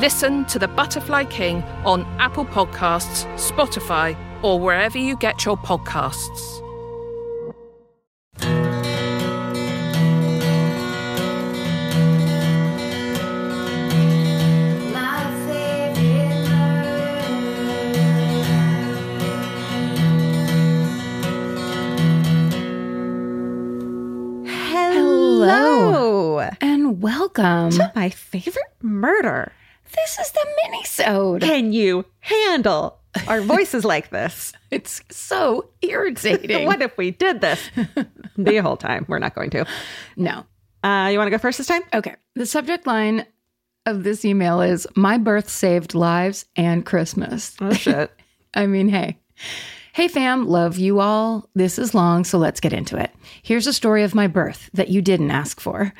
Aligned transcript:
Listen 0.00 0.46
to 0.46 0.58
The 0.58 0.66
Butterfly 0.66 1.24
King 1.24 1.62
on 1.84 2.06
Apple 2.18 2.46
Podcasts, 2.46 3.26
Spotify, 3.36 4.16
or 4.42 4.58
wherever 4.58 4.96
you 4.96 5.14
get 5.14 5.44
your 5.44 5.58
podcasts. 5.58 6.62
Hello. 24.48 26.38
And 26.62 27.02
welcome. 27.02 27.72
To 27.72 27.92
my 27.94 28.08
favorite 28.08 28.64
murder. 28.80 29.52
This 29.94 30.18
is 30.18 30.30
the 30.32 30.46
mini-sode. 30.64 31.42
Can 31.42 31.72
you 31.72 32.04
handle 32.20 32.98
our 33.28 33.40
voices 33.40 33.84
like 33.84 34.10
this? 34.10 34.52
It's 34.70 35.02
so 35.10 35.68
irritating. 35.82 36.64
what 36.66 36.80
if 36.80 36.96
we 36.96 37.10
did 37.10 37.40
this 37.40 37.70
the 38.36 38.58
whole 38.58 38.76
time? 38.76 39.04
We're 39.08 39.18
not 39.18 39.34
going 39.34 39.50
to. 39.50 39.66
No. 40.16 40.46
Uh, 40.84 41.08
you 41.10 41.18
want 41.18 41.26
to 41.26 41.32
go 41.32 41.38
first 41.38 41.58
this 41.58 41.66
time? 41.66 41.82
Okay. 41.92 42.14
The 42.36 42.46
subject 42.46 42.86
line 42.86 43.26
of 43.84 44.04
this 44.04 44.24
email 44.24 44.60
is 44.60 44.86
My 44.94 45.18
birth 45.18 45.48
saved 45.48 45.96
lives 45.96 46.46
and 46.54 46.86
Christmas. 46.86 47.56
Oh, 47.60 47.72
shit. 47.72 48.12
I 48.54 48.66
mean, 48.66 48.88
hey. 48.88 49.18
Hey 49.92 50.06
fam, 50.06 50.46
love 50.46 50.78
you 50.78 51.00
all. 51.00 51.48
This 51.54 51.76
is 51.76 51.94
long, 51.94 52.24
so 52.24 52.38
let's 52.38 52.60
get 52.60 52.72
into 52.72 52.96
it. 52.96 53.10
Here's 53.42 53.66
a 53.66 53.72
story 53.72 54.04
of 54.04 54.14
my 54.14 54.28
birth 54.28 54.70
that 54.72 54.88
you 54.88 55.02
didn't 55.02 55.32
ask 55.32 55.60
for. 55.60 55.92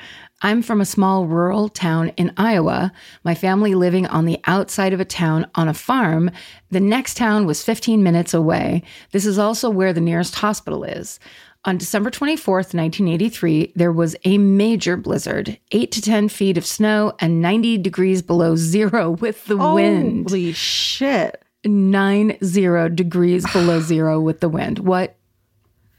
I'm 0.42 0.62
from 0.62 0.80
a 0.80 0.86
small 0.86 1.26
rural 1.26 1.68
town 1.68 2.08
in 2.16 2.32
Iowa, 2.36 2.92
my 3.24 3.34
family 3.34 3.74
living 3.74 4.06
on 4.06 4.24
the 4.24 4.40
outside 4.44 4.92
of 4.92 5.00
a 5.00 5.04
town 5.04 5.46
on 5.54 5.68
a 5.68 5.74
farm. 5.74 6.30
The 6.70 6.80
next 6.80 7.16
town 7.16 7.44
was 7.46 7.62
15 7.62 8.02
minutes 8.02 8.32
away. 8.32 8.82
This 9.12 9.26
is 9.26 9.38
also 9.38 9.68
where 9.68 9.92
the 9.92 10.00
nearest 10.00 10.36
hospital 10.36 10.82
is. 10.84 11.20
On 11.66 11.76
December 11.76 12.10
24th, 12.10 12.72
1983, 12.72 13.72
there 13.76 13.92
was 13.92 14.16
a 14.24 14.38
major 14.38 14.96
blizzard, 14.96 15.58
8 15.72 15.92
to 15.92 16.00
10 16.00 16.28
feet 16.30 16.56
of 16.56 16.64
snow 16.64 17.12
and 17.18 17.42
90 17.42 17.76
degrees 17.76 18.22
below 18.22 18.56
zero 18.56 19.10
with 19.10 19.44
the 19.44 19.58
wind. 19.58 20.30
Holy 20.30 20.52
shit. 20.52 21.44
Nine 21.66 22.38
zero 22.42 22.88
degrees 22.88 23.44
below 23.52 23.80
zero 23.80 24.18
with 24.18 24.40
the 24.40 24.48
wind. 24.48 24.78
What 24.78 25.16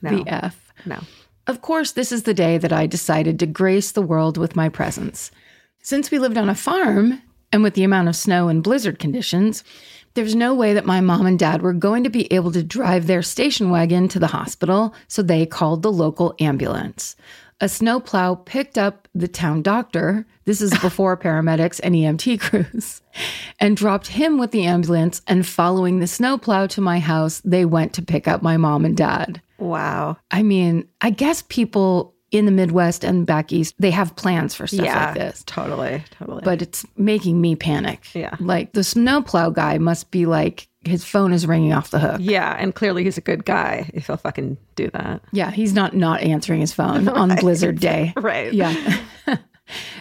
No. 0.01 0.09
the 0.23 0.27
F? 0.27 0.73
No. 0.83 0.97
Of 1.47 1.61
course, 1.61 1.91
this 1.91 2.11
is 2.11 2.23
the 2.23 2.33
day 2.33 2.57
that 2.57 2.73
I 2.73 2.85
decided 2.85 3.39
to 3.39 3.45
grace 3.45 3.91
the 3.91 4.01
world 4.01 4.37
with 4.37 4.55
my 4.55 4.69
presence. 4.69 5.31
Since 5.81 6.11
we 6.11 6.19
lived 6.19 6.37
on 6.37 6.49
a 6.49 6.55
farm, 6.55 7.21
and 7.51 7.63
with 7.63 7.73
the 7.73 7.83
amount 7.83 8.07
of 8.07 8.15
snow 8.15 8.47
and 8.47 8.63
blizzard 8.63 8.99
conditions, 8.99 9.63
there's 10.13 10.35
no 10.35 10.53
way 10.53 10.73
that 10.73 10.85
my 10.85 11.01
mom 11.01 11.25
and 11.25 11.39
dad 11.39 11.61
were 11.61 11.73
going 11.73 12.03
to 12.03 12.09
be 12.09 12.31
able 12.31 12.51
to 12.51 12.63
drive 12.63 13.07
their 13.07 13.21
station 13.21 13.69
wagon 13.69 14.07
to 14.09 14.19
the 14.19 14.27
hospital, 14.27 14.93
so 15.07 15.21
they 15.21 15.45
called 15.45 15.81
the 15.81 15.91
local 15.91 16.35
ambulance. 16.39 17.15
A 17.59 17.69
snowplow 17.69 18.35
picked 18.35 18.77
up 18.77 19.07
the 19.13 19.27
town 19.27 19.61
doctor, 19.61 20.25
this 20.45 20.61
is 20.61 20.71
before 20.81 21.15
paramedics 21.15 21.79
and 21.83 21.95
EMT 21.95 22.39
crews, 22.41 23.01
and 23.59 23.77
dropped 23.77 24.07
him 24.07 24.37
with 24.37 24.51
the 24.51 24.65
ambulance. 24.65 25.21
And 25.27 25.45
following 25.45 25.99
the 25.99 26.07
snowplow 26.07 26.67
to 26.67 26.81
my 26.81 26.99
house, 26.99 27.41
they 27.45 27.65
went 27.65 27.93
to 27.93 28.01
pick 28.01 28.27
up 28.27 28.41
my 28.41 28.57
mom 28.57 28.85
and 28.85 28.97
dad. 28.97 29.41
Wow. 29.61 30.17
I 30.31 30.43
mean, 30.43 30.87
I 31.01 31.11
guess 31.11 31.43
people 31.47 32.13
in 32.31 32.45
the 32.45 32.51
Midwest 32.51 33.03
and 33.03 33.25
back 33.25 33.51
east, 33.51 33.75
they 33.77 33.91
have 33.91 34.15
plans 34.15 34.55
for 34.55 34.65
stuff 34.65 34.85
yeah. 34.85 35.05
like 35.07 35.15
this. 35.15 35.43
Totally. 35.45 36.03
Totally. 36.11 36.41
But 36.43 36.61
it's 36.61 36.85
making 36.95 37.41
me 37.41 37.55
panic. 37.55 38.07
Yeah. 38.13 38.35
Like 38.39 38.71
the 38.71 38.83
snowplow 38.83 39.49
guy 39.51 39.77
must 39.77 40.11
be 40.11 40.25
like, 40.25 40.67
his 40.83 41.03
phone 41.03 41.31
is 41.31 41.45
ringing 41.45 41.73
off 41.73 41.91
the 41.91 41.99
hook. 41.99 42.21
yeah. 42.23 42.55
And 42.57 42.73
clearly 42.73 43.03
he's 43.03 43.17
a 43.17 43.21
good 43.21 43.45
guy 43.45 43.89
if 43.93 44.07
he'll 44.07 44.17
fucking 44.17 44.57
do 44.75 44.89
that. 44.91 45.21
Yeah, 45.31 45.51
he's 45.51 45.73
not 45.73 45.95
not 45.95 46.21
answering 46.21 46.61
his 46.61 46.73
phone 46.73 47.07
on 47.09 47.35
Blizzard 47.35 47.79
Day. 47.79 48.13
Right. 48.21 48.53
Yeah. 48.53 48.97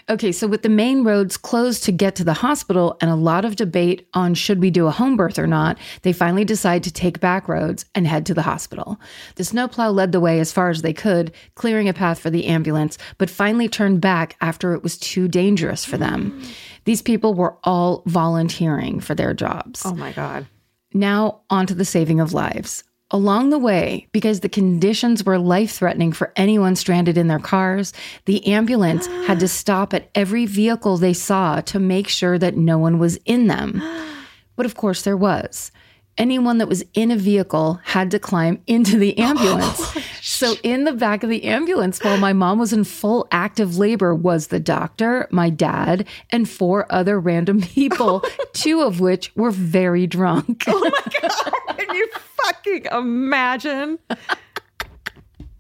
okay, 0.09 0.33
so 0.33 0.47
with 0.47 0.63
the 0.63 0.69
main 0.69 1.05
roads 1.05 1.37
closed 1.37 1.85
to 1.85 1.93
get 1.93 2.15
to 2.17 2.25
the 2.25 2.35
hospital 2.35 2.97
and 3.01 3.11
a 3.11 3.17
lot 3.17 3.45
of 3.45 3.57
debate 3.57 4.09
on 4.15 4.35
should 4.35 4.61
we 4.61 4.71
do 4.71 4.87
a 4.87 4.91
home 4.91 5.17
birth 5.17 5.39
or 5.39 5.47
not, 5.47 5.79
they 6.03 6.13
finally 6.13 6.45
decide 6.45 6.83
to 6.85 6.93
take 6.93 7.21
back 7.21 7.49
roads 7.49 7.85
and 7.95 8.07
head 8.07 8.27
to 8.27 8.35
the 8.35 8.43
hospital. 8.43 9.01
The 9.37 9.45
snowplow 9.45 9.91
led 9.91 10.13
the 10.13 10.21
way 10.21 10.41
as 10.41 10.53
far 10.53 10.71
as 10.71 10.83
they 10.83 10.93
could, 10.93 11.33
clearing 11.55 11.89
a 11.89 11.95
path 11.95 12.19
for 12.19 12.31
the 12.31 12.47
ambulance, 12.47 12.99
but 13.19 13.31
finally 13.31 13.69
turned 13.69 14.01
back 14.01 14.37
after 14.41 14.75
it 14.75 14.83
was 14.83 14.99
too 14.99 15.29
dangerous 15.29 15.85
for 15.85 15.97
them. 15.97 16.43
These 16.85 17.03
people 17.03 17.35
were 17.35 17.57
all 17.65 18.03
volunteering 18.07 19.01
for 19.01 19.15
their 19.15 19.35
jobs. 19.35 19.83
Oh 19.85 19.95
my 19.95 20.13
God. 20.13 20.47
Now, 20.93 21.43
on 21.51 21.67
to 21.67 21.75
the 21.75 21.85
saving 21.85 22.21
of 22.21 22.33
lives. 22.33 22.85
Along 23.13 23.51
the 23.51 23.59
way, 23.59 24.07
because 24.13 24.39
the 24.39 24.49
conditions 24.49 25.25
were 25.25 25.37
life 25.37 25.73
threatening 25.73 26.13
for 26.13 26.33
anyone 26.37 26.77
stranded 26.77 27.19
in 27.19 27.27
their 27.27 27.41
cars, 27.41 27.93
the 28.27 28.47
ambulance 28.47 29.09
had 29.27 29.41
to 29.41 29.49
stop 29.49 29.93
at 29.93 30.09
every 30.15 30.47
vehicle 30.47 30.97
they 30.97 31.13
saw 31.13 31.61
to 31.63 31.81
make 31.81 32.07
sure 32.07 32.39
that 32.39 32.57
no 32.57 32.79
one 32.79 32.99
was 32.99 33.17
in 33.25 33.47
them. 33.49 33.83
But 34.57 34.67
of 34.67 34.75
course, 34.75 35.01
there 35.01 35.17
was. 35.17 35.73
Anyone 36.19 36.59
that 36.59 36.69
was 36.69 36.85
in 36.93 37.11
a 37.11 37.17
vehicle 37.17 37.81
had 37.83 38.11
to 38.11 38.19
climb 38.19 38.61
into 38.67 38.99
the 38.99 39.17
ambulance. 39.17 39.97
so, 40.21 40.55
in 40.63 40.85
the 40.85 40.93
back 40.93 41.23
of 41.23 41.31
the 41.31 41.45
ambulance, 41.45 41.99
while 42.05 42.19
my 42.19 42.35
mom 42.35 42.59
was 42.59 42.75
in 42.75 42.85
full 42.85 43.27
active 43.33 43.79
labor, 43.79 44.15
was 44.15 44.49
the 44.49 44.61
doctor, 44.61 45.27
my 45.31 45.49
dad, 45.49 46.07
and 46.29 46.47
four 46.47 46.85
other 46.93 47.19
random 47.19 47.61
people, 47.75 48.23
two 48.53 48.83
of 48.83 49.01
which 49.01 49.35
were 49.35 49.51
very 49.51 50.07
drunk. 50.07 50.59
Can 50.61 51.95
you 51.95 52.09
fucking 52.45 52.87
imagine? 52.93 53.99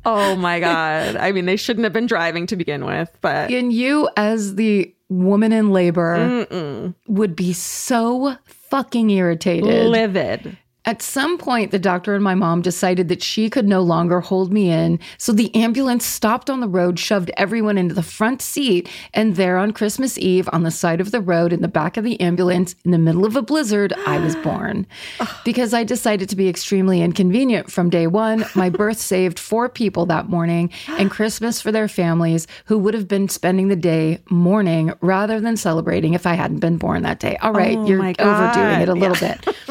Oh 0.06 0.34
my 0.36 0.60
God. 0.60 1.16
I 1.16 1.30
mean, 1.32 1.44
they 1.44 1.56
shouldn't 1.56 1.84
have 1.84 1.92
been 1.92 2.06
driving 2.06 2.46
to 2.46 2.56
begin 2.56 2.84
with, 2.86 3.10
but 3.20 3.50
And 3.50 3.72
you, 3.72 4.08
as 4.16 4.54
the 4.54 4.94
woman 5.08 5.52
in 5.52 5.70
labor, 5.70 6.94
would 7.06 7.36
be 7.36 7.52
so 7.52 8.36
fucking 8.44 9.10
irritated. 9.10 9.86
livid. 9.86 10.56
At 10.90 11.02
some 11.02 11.38
point, 11.38 11.70
the 11.70 11.78
doctor 11.78 12.16
and 12.16 12.24
my 12.24 12.34
mom 12.34 12.62
decided 12.62 13.06
that 13.10 13.22
she 13.22 13.48
could 13.48 13.68
no 13.68 13.80
longer 13.80 14.20
hold 14.20 14.52
me 14.52 14.72
in. 14.72 14.98
So 15.18 15.32
the 15.32 15.54
ambulance 15.54 16.04
stopped 16.04 16.50
on 16.50 16.58
the 16.58 16.66
road, 16.66 16.98
shoved 16.98 17.30
everyone 17.36 17.78
into 17.78 17.94
the 17.94 18.02
front 18.02 18.42
seat. 18.42 18.88
And 19.14 19.36
there 19.36 19.56
on 19.56 19.70
Christmas 19.70 20.18
Eve, 20.18 20.48
on 20.52 20.64
the 20.64 20.72
side 20.72 21.00
of 21.00 21.12
the 21.12 21.20
road, 21.20 21.52
in 21.52 21.62
the 21.62 21.68
back 21.68 21.96
of 21.96 22.02
the 22.02 22.20
ambulance, 22.20 22.74
in 22.84 22.90
the 22.90 22.98
middle 22.98 23.24
of 23.24 23.36
a 23.36 23.42
blizzard, 23.42 23.92
I 24.04 24.18
was 24.18 24.34
born. 24.34 24.84
Because 25.44 25.72
I 25.72 25.84
decided 25.84 26.28
to 26.28 26.36
be 26.36 26.48
extremely 26.48 27.00
inconvenient 27.02 27.70
from 27.70 27.88
day 27.88 28.06
one, 28.06 28.44
my 28.54 28.68
birth 28.82 28.98
saved 28.98 29.38
four 29.38 29.68
people 29.68 30.06
that 30.06 30.28
morning 30.28 30.70
and 30.88 31.10
Christmas 31.10 31.60
for 31.60 31.70
their 31.70 31.88
families 31.88 32.48
who 32.64 32.78
would 32.78 32.94
have 32.94 33.06
been 33.06 33.28
spending 33.28 33.68
the 33.68 33.76
day 33.76 34.18
mourning 34.28 34.92
rather 35.00 35.40
than 35.40 35.56
celebrating 35.56 36.14
if 36.14 36.26
I 36.26 36.34
hadn't 36.34 36.58
been 36.58 36.78
born 36.78 37.02
that 37.04 37.20
day. 37.20 37.36
All 37.36 37.52
right, 37.52 37.78
Oh 37.78 37.86
you're 37.86 38.00
overdoing 38.00 38.80
it 38.80 38.88
a 38.88 38.94
little 38.94 39.16
bit. 39.16 39.46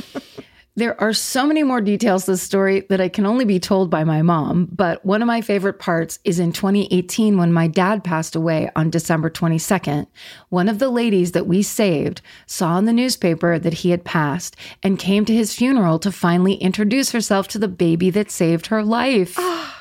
There 0.79 1.01
are 1.01 1.11
so 1.11 1.45
many 1.45 1.61
more 1.61 1.81
details 1.81 2.23
to 2.23 2.31
this 2.31 2.41
story 2.41 2.85
that 2.87 3.01
I 3.01 3.09
can 3.09 3.25
only 3.25 3.43
be 3.43 3.59
told 3.59 3.89
by 3.89 4.05
my 4.05 4.21
mom, 4.21 4.69
but 4.71 5.05
one 5.05 5.21
of 5.21 5.27
my 5.27 5.41
favorite 5.41 5.77
parts 5.77 6.19
is 6.23 6.39
in 6.39 6.53
2018 6.53 7.37
when 7.37 7.51
my 7.51 7.67
dad 7.67 8.01
passed 8.01 8.33
away 8.33 8.71
on 8.77 8.89
December 8.89 9.29
22nd. 9.29 10.07
One 10.47 10.69
of 10.69 10.79
the 10.79 10.87
ladies 10.87 11.33
that 11.33 11.47
we 11.47 11.63
saved 11.63 12.21
saw 12.45 12.77
in 12.77 12.85
the 12.85 12.93
newspaper 12.93 13.59
that 13.59 13.73
he 13.73 13.89
had 13.89 14.05
passed 14.05 14.55
and 14.81 14.97
came 14.97 15.25
to 15.25 15.35
his 15.35 15.53
funeral 15.53 15.99
to 15.99 16.13
finally 16.13 16.53
introduce 16.53 17.11
herself 17.11 17.49
to 17.49 17.59
the 17.59 17.67
baby 17.67 18.09
that 18.11 18.31
saved 18.31 18.67
her 18.67 18.81
life. 18.81 19.35
Ah. 19.37 19.78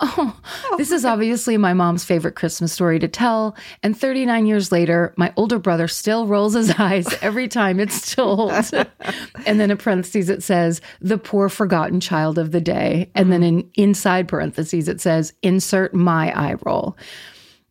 Oh, 0.16 0.34
oh, 0.64 0.76
this 0.78 0.92
is 0.92 1.04
obviously 1.04 1.58
my 1.58 1.74
mom's 1.74 2.04
favorite 2.04 2.34
Christmas 2.34 2.72
story 2.72 2.98
to 2.98 3.08
tell. 3.08 3.54
And 3.82 3.96
39 3.96 4.46
years 4.46 4.72
later, 4.72 5.12
my 5.18 5.30
older 5.36 5.58
brother 5.58 5.88
still 5.88 6.26
rolls 6.26 6.54
his 6.54 6.70
eyes 6.78 7.06
every 7.22 7.48
time 7.48 7.78
it's 7.78 8.14
told. 8.14 8.50
and 9.46 9.60
then 9.60 9.70
in 9.70 9.76
parentheses, 9.76 10.30
it 10.30 10.42
says, 10.42 10.80
the 11.02 11.18
poor 11.18 11.50
forgotten 11.50 12.00
child 12.00 12.38
of 12.38 12.50
the 12.50 12.62
day. 12.62 13.10
And 13.14 13.30
then 13.30 13.42
in 13.42 13.70
inside 13.74 14.26
parentheses, 14.26 14.88
it 14.88 15.02
says, 15.02 15.34
insert 15.42 15.92
my 15.92 16.32
eye 16.32 16.56
roll. 16.64 16.96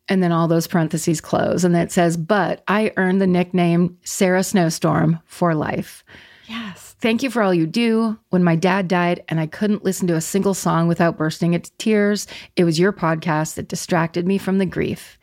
And 0.08 0.22
then 0.22 0.30
all 0.30 0.46
those 0.46 0.68
parentheses 0.68 1.20
close. 1.20 1.64
And 1.64 1.74
then 1.74 1.82
it 1.82 1.92
says, 1.92 2.16
but 2.16 2.62
I 2.68 2.92
earned 2.96 3.20
the 3.20 3.26
nickname 3.26 3.98
Sarah 4.04 4.44
Snowstorm 4.44 5.18
for 5.26 5.54
life. 5.54 6.04
Yes. 6.48 6.89
Thank 7.00 7.22
you 7.22 7.30
for 7.30 7.42
all 7.42 7.54
you 7.54 7.66
do. 7.66 8.18
When 8.28 8.44
my 8.44 8.56
dad 8.56 8.86
died 8.86 9.24
and 9.28 9.40
I 9.40 9.46
couldn't 9.46 9.84
listen 9.84 10.06
to 10.08 10.16
a 10.16 10.20
single 10.20 10.52
song 10.52 10.86
without 10.86 11.16
bursting 11.16 11.54
into 11.54 11.72
tears, 11.78 12.26
it 12.56 12.64
was 12.64 12.78
your 12.78 12.92
podcast 12.92 13.54
that 13.54 13.68
distracted 13.68 14.26
me 14.26 14.36
from 14.36 14.58
the 14.58 14.66
grief. 14.66 15.18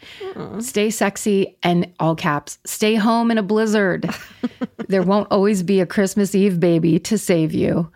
Stay 0.59 0.89
sexy 0.89 1.55
and 1.61 1.93
all 1.99 2.15
caps, 2.15 2.57
stay 2.65 2.95
home 2.95 3.29
in 3.29 3.37
a 3.37 3.43
blizzard. 3.43 4.09
there 4.87 5.03
won't 5.03 5.27
always 5.29 5.61
be 5.61 5.79
a 5.79 5.85
Christmas 5.85 6.33
Eve 6.33 6.59
baby 6.59 6.99
to 6.99 7.17
save 7.17 7.53
you. 7.53 7.91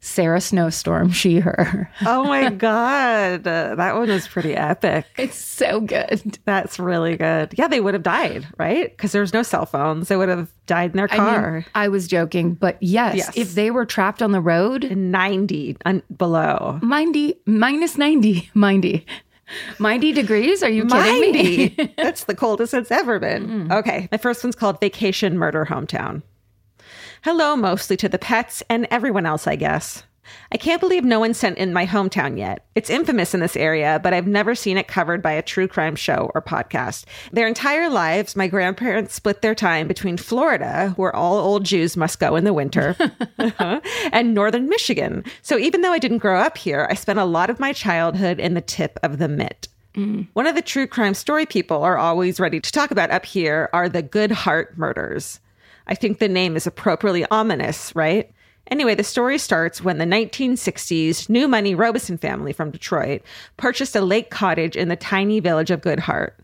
Sarah 0.00 0.40
Snowstorm, 0.40 1.10
she, 1.10 1.40
her. 1.40 1.90
Oh 2.04 2.24
my 2.24 2.50
God. 2.50 3.46
Uh, 3.46 3.74
that 3.74 3.94
one 3.96 4.08
was 4.08 4.28
pretty 4.28 4.54
epic. 4.54 5.04
It's 5.18 5.36
so 5.36 5.80
good. 5.80 6.38
That's 6.44 6.78
really 6.78 7.16
good. 7.16 7.54
Yeah, 7.58 7.66
they 7.68 7.80
would 7.80 7.94
have 7.94 8.02
died, 8.04 8.46
right? 8.58 8.90
Because 8.96 9.10
there's 9.12 9.32
no 9.32 9.42
cell 9.42 9.66
phones. 9.66 10.08
They 10.08 10.16
would 10.16 10.28
have 10.28 10.52
died 10.66 10.90
in 10.92 10.96
their 10.98 11.08
I 11.10 11.16
mean, 11.16 11.26
car. 11.26 11.66
I 11.74 11.88
was 11.88 12.06
joking, 12.06 12.54
but 12.54 12.76
yes, 12.80 13.16
Yes. 13.16 13.36
if 13.36 13.54
they 13.54 13.70
were 13.72 13.84
trapped 13.86 14.22
on 14.22 14.30
the 14.32 14.40
road, 14.40 14.90
90 14.96 15.76
and 15.84 16.02
below. 16.16 16.78
mindy, 16.82 17.40
minus 17.46 17.98
90, 17.98 18.50
mindy. 18.54 19.04
90 19.80 20.12
degrees? 20.12 20.62
Are 20.62 20.68
you 20.68 20.84
kidding 20.86 21.20
me? 21.20 21.32
Mindy. 21.32 21.94
That's 21.96 22.24
the 22.24 22.34
coldest 22.34 22.74
it's 22.74 22.90
ever 22.90 23.18
been. 23.18 23.70
Okay. 23.72 24.08
My 24.12 24.18
first 24.18 24.42
one's 24.44 24.56
called 24.56 24.80
Vacation 24.80 25.38
Murder 25.38 25.64
Hometown. 25.64 26.22
Hello, 27.22 27.56
mostly 27.56 27.96
to 27.98 28.08
the 28.08 28.18
pets 28.18 28.62
and 28.68 28.86
everyone 28.90 29.26
else, 29.26 29.46
I 29.46 29.56
guess. 29.56 30.04
I 30.52 30.56
can't 30.56 30.80
believe 30.80 31.04
no 31.04 31.20
one 31.20 31.34
sent 31.34 31.58
in 31.58 31.72
my 31.72 31.86
hometown 31.86 32.38
yet. 32.38 32.66
It's 32.74 32.90
infamous 32.90 33.34
in 33.34 33.40
this 33.40 33.56
area, 33.56 34.00
but 34.02 34.12
I've 34.12 34.26
never 34.26 34.54
seen 34.54 34.76
it 34.76 34.88
covered 34.88 35.22
by 35.22 35.32
a 35.32 35.42
true 35.42 35.68
crime 35.68 35.96
show 35.96 36.30
or 36.34 36.42
podcast. 36.42 37.04
Their 37.32 37.46
entire 37.46 37.88
lives, 37.88 38.36
my 38.36 38.48
grandparents 38.48 39.14
split 39.14 39.42
their 39.42 39.54
time 39.54 39.86
between 39.86 40.16
Florida, 40.16 40.92
where 40.96 41.14
all 41.14 41.38
old 41.38 41.64
Jews 41.64 41.96
must 41.96 42.20
go 42.20 42.36
in 42.36 42.44
the 42.44 42.52
winter, 42.52 42.96
and 44.12 44.34
northern 44.34 44.68
Michigan. 44.68 45.24
So 45.42 45.58
even 45.58 45.82
though 45.82 45.92
I 45.92 45.98
didn't 45.98 46.18
grow 46.18 46.40
up 46.40 46.58
here, 46.58 46.86
I 46.90 46.94
spent 46.94 47.18
a 47.18 47.24
lot 47.24 47.50
of 47.50 47.60
my 47.60 47.72
childhood 47.72 48.40
in 48.40 48.54
the 48.54 48.60
tip 48.60 48.98
of 49.02 49.18
the 49.18 49.28
mitt. 49.28 49.68
Mm. 49.94 50.28
One 50.34 50.46
of 50.46 50.54
the 50.54 50.62
true 50.62 50.86
crime 50.86 51.14
story 51.14 51.46
people 51.46 51.82
are 51.82 51.96
always 51.96 52.38
ready 52.38 52.60
to 52.60 52.72
talk 52.72 52.90
about 52.90 53.10
up 53.10 53.24
here 53.24 53.70
are 53.72 53.88
the 53.88 54.02
Good 54.02 54.30
Hart 54.30 54.76
murders. 54.76 55.40
I 55.86 55.94
think 55.94 56.18
the 56.18 56.28
name 56.28 56.56
is 56.56 56.66
appropriately 56.66 57.24
ominous, 57.30 57.94
right? 57.94 58.30
Anyway, 58.68 58.94
the 58.94 59.04
story 59.04 59.38
starts 59.38 59.82
when 59.82 59.98
the 59.98 60.04
1960s 60.04 61.28
New 61.28 61.46
Money 61.46 61.74
Robison 61.74 62.18
family 62.18 62.52
from 62.52 62.72
Detroit 62.72 63.22
purchased 63.56 63.94
a 63.94 64.00
lake 64.00 64.30
cottage 64.30 64.76
in 64.76 64.88
the 64.88 64.96
tiny 64.96 65.38
village 65.38 65.70
of 65.70 65.80
Good 65.80 66.00
Hart. 66.00 66.36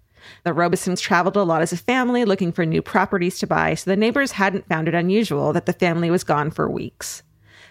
The 0.45 0.53
Robisons 0.53 1.01
traveled 1.01 1.37
a 1.37 1.43
lot 1.43 1.63
as 1.63 1.73
a 1.73 1.77
family 1.77 2.25
looking 2.25 2.53
for 2.53 2.65
new 2.65 2.81
properties 2.81 3.41
to 3.41 3.47
buy, 3.49 3.75
so 3.75 3.91
the 3.91 3.97
neighbors 3.97 4.33
hadn't 4.33 4.69
found 4.69 4.87
it 4.87 4.95
unusual 4.95 5.53
that 5.53 5.67
the 5.67 5.73
family 5.73 6.11
was 6.11 6.23
gone 6.23 6.53
for 6.53 6.71
weeks 6.71 7.25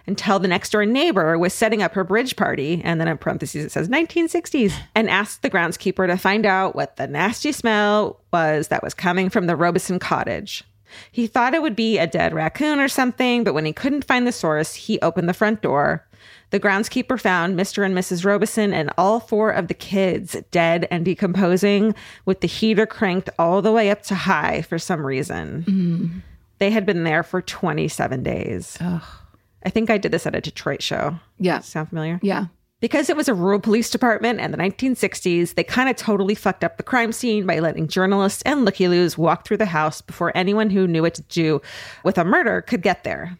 until 0.07 0.39
the 0.39 0.47
next 0.47 0.71
door 0.71 0.85
neighbor 0.85 1.37
was 1.37 1.53
setting 1.53 1.81
up 1.81 1.93
her 1.93 2.03
bridge 2.03 2.35
party, 2.35 2.81
and 2.83 2.99
then 2.99 3.07
in 3.07 3.17
parentheses 3.17 3.65
it 3.65 3.71
says 3.71 3.89
1960s, 3.89 4.73
and 4.95 5.09
asked 5.09 5.41
the 5.41 5.49
groundskeeper 5.49 6.07
to 6.07 6.17
find 6.17 6.45
out 6.45 6.75
what 6.75 6.95
the 6.95 7.07
nasty 7.07 7.51
smell 7.51 8.19
was 8.33 8.69
that 8.69 8.83
was 8.83 8.93
coming 8.93 9.29
from 9.29 9.47
the 9.47 9.55
Robison 9.55 9.99
cottage. 9.99 10.63
He 11.11 11.27
thought 11.27 11.53
it 11.53 11.61
would 11.61 11.75
be 11.75 11.97
a 11.97 12.07
dead 12.07 12.33
raccoon 12.33 12.79
or 12.79 12.87
something, 12.87 13.43
but 13.43 13.53
when 13.53 13.65
he 13.65 13.73
couldn't 13.73 14.05
find 14.05 14.25
the 14.25 14.31
source, 14.31 14.75
he 14.75 14.99
opened 15.01 15.29
the 15.29 15.33
front 15.33 15.61
door. 15.61 16.05
The 16.51 16.59
groundskeeper 16.59 17.19
found 17.19 17.57
Mr. 17.57 17.85
and 17.85 17.95
Mrs. 17.95 18.25
Robison 18.25 18.73
and 18.73 18.91
all 18.97 19.19
four 19.21 19.51
of 19.51 19.69
the 19.69 19.73
kids 19.73 20.35
dead 20.51 20.87
and 20.91 21.05
decomposing, 21.05 21.95
with 22.25 22.41
the 22.41 22.47
heater 22.47 22.85
cranked 22.85 23.29
all 23.39 23.61
the 23.61 23.71
way 23.71 23.89
up 23.89 24.03
to 24.03 24.15
high 24.15 24.61
for 24.63 24.77
some 24.77 25.05
reason. 25.05 25.63
Mm. 25.67 26.21
They 26.59 26.69
had 26.69 26.85
been 26.85 27.05
there 27.05 27.23
for 27.23 27.41
27 27.41 28.21
days. 28.21 28.77
I 28.81 29.69
think 29.69 29.89
I 29.89 29.97
did 29.97 30.11
this 30.11 30.27
at 30.27 30.35
a 30.35 30.41
Detroit 30.41 30.81
show. 30.83 31.19
Yeah. 31.39 31.59
Sound 31.61 31.89
familiar? 31.89 32.19
Yeah. 32.21 32.47
Because 32.81 33.11
it 33.11 33.15
was 33.15 33.29
a 33.29 33.35
rural 33.35 33.59
police 33.59 33.91
department 33.91 34.41
in 34.41 34.49
the 34.49 34.57
1960s, 34.57 35.53
they 35.53 35.63
kind 35.63 35.87
of 35.87 35.95
totally 35.95 36.33
fucked 36.33 36.63
up 36.63 36.77
the 36.77 36.83
crime 36.83 37.11
scene 37.11 37.45
by 37.45 37.59
letting 37.59 37.87
journalists 37.87 38.41
and 38.41 38.65
looky 38.65 38.87
loos 38.87 39.19
walk 39.19 39.45
through 39.45 39.57
the 39.57 39.67
house 39.67 40.01
before 40.01 40.35
anyone 40.35 40.71
who 40.71 40.87
knew 40.87 41.03
what 41.03 41.13
to 41.13 41.21
do 41.23 41.61
with 42.03 42.17
a 42.17 42.25
murder 42.25 42.61
could 42.61 42.81
get 42.81 43.03
there. 43.03 43.37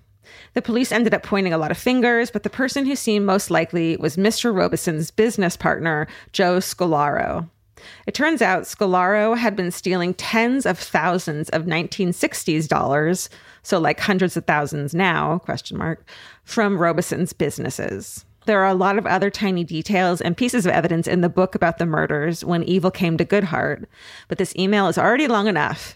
The 0.54 0.62
police 0.62 0.92
ended 0.92 1.16
up 1.16 1.24
pointing 1.24 1.54
a 1.54 1.58
lot 1.58 1.72
of 1.72 1.78
fingers, 1.78 2.30
but 2.30 2.44
the 2.44 2.52
person 2.52 2.86
who 2.86 2.96
seemed 2.96 3.26
most 3.26 3.50
likely 3.50 3.98
was 3.98 4.16
Mr. 4.16 4.56
Robison's 4.56 5.10
business 5.10 5.58
partner, 5.58 6.08
Joe 6.34 6.58
Scolaro. 6.58 7.50
It 8.06 8.14
turns 8.14 8.44
out 8.44 8.64
Scolaro 8.64 9.36
had 9.36 9.56
been 9.56 9.72
stealing 9.72 10.14
tens 10.14 10.68
of 10.68 10.78
thousands 10.78 11.50
of 11.50 11.64
1960s 11.64 12.68
dollars, 12.68 13.28
so 13.64 13.80
like 13.80 14.00
hundreds 14.00 14.38
of 14.38 14.46
thousands 14.46 14.94
now, 14.94 15.40
question 15.40 15.80
mark, 15.80 16.08
from 16.44 16.78
Robison's 16.78 17.34
businesses. 17.34 18.24
There 18.46 18.62
are 18.62 18.70
a 18.70 18.74
lot 18.74 18.98
of 18.98 19.06
other 19.06 19.30
tiny 19.30 19.64
details 19.64 20.20
and 20.20 20.36
pieces 20.36 20.66
of 20.66 20.72
evidence 20.72 21.08
in 21.08 21.22
the 21.22 21.30
book 21.30 21.54
about 21.54 21.78
the 21.78 21.86
murders 21.86 22.44
when 22.44 22.64
evil 22.64 22.92
came 22.92 23.18
to 23.18 23.26
Good 23.26 23.46
Hart, 23.46 23.88
but 24.28 24.38
this 24.38 24.56
email 24.56 24.88
is 24.88 24.98
already 24.98 25.28
long 25.28 25.48
enough. 25.48 25.96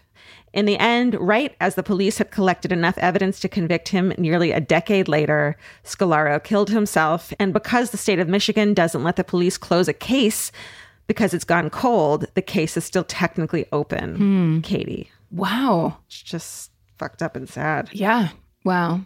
In 0.53 0.65
the 0.65 0.77
end, 0.77 1.15
right 1.19 1.53
as 1.59 1.75
the 1.75 1.83
police 1.83 2.17
had 2.17 2.31
collected 2.31 2.71
enough 2.71 2.97
evidence 2.99 3.41
to 3.41 3.49
convict 3.49 3.89
him 3.89 4.13
nearly 4.17 4.51
a 4.51 4.61
decade 4.61 5.09
later, 5.09 5.57
Scolaro 5.83 6.41
killed 6.41 6.69
himself. 6.69 7.33
And 7.39 7.51
because 7.51 7.89
the 7.89 7.97
state 7.97 8.19
of 8.19 8.29
Michigan 8.29 8.73
doesn't 8.73 9.03
let 9.03 9.17
the 9.17 9.25
police 9.25 9.57
close 9.57 9.89
a 9.89 9.93
case 9.93 10.53
because 11.07 11.33
it's 11.33 11.43
gone 11.43 11.69
cold, 11.69 12.27
the 12.35 12.41
case 12.41 12.77
is 12.77 12.85
still 12.85 13.03
technically 13.03 13.65
open. 13.73 14.15
Hmm. 14.15 14.59
Katie. 14.61 15.11
Wow. 15.29 15.97
It's 16.07 16.21
just 16.21 16.71
fucked 16.97 17.21
up 17.21 17.35
and 17.35 17.49
sad. 17.49 17.89
Yeah. 17.91 18.29
Wow. 18.63 19.01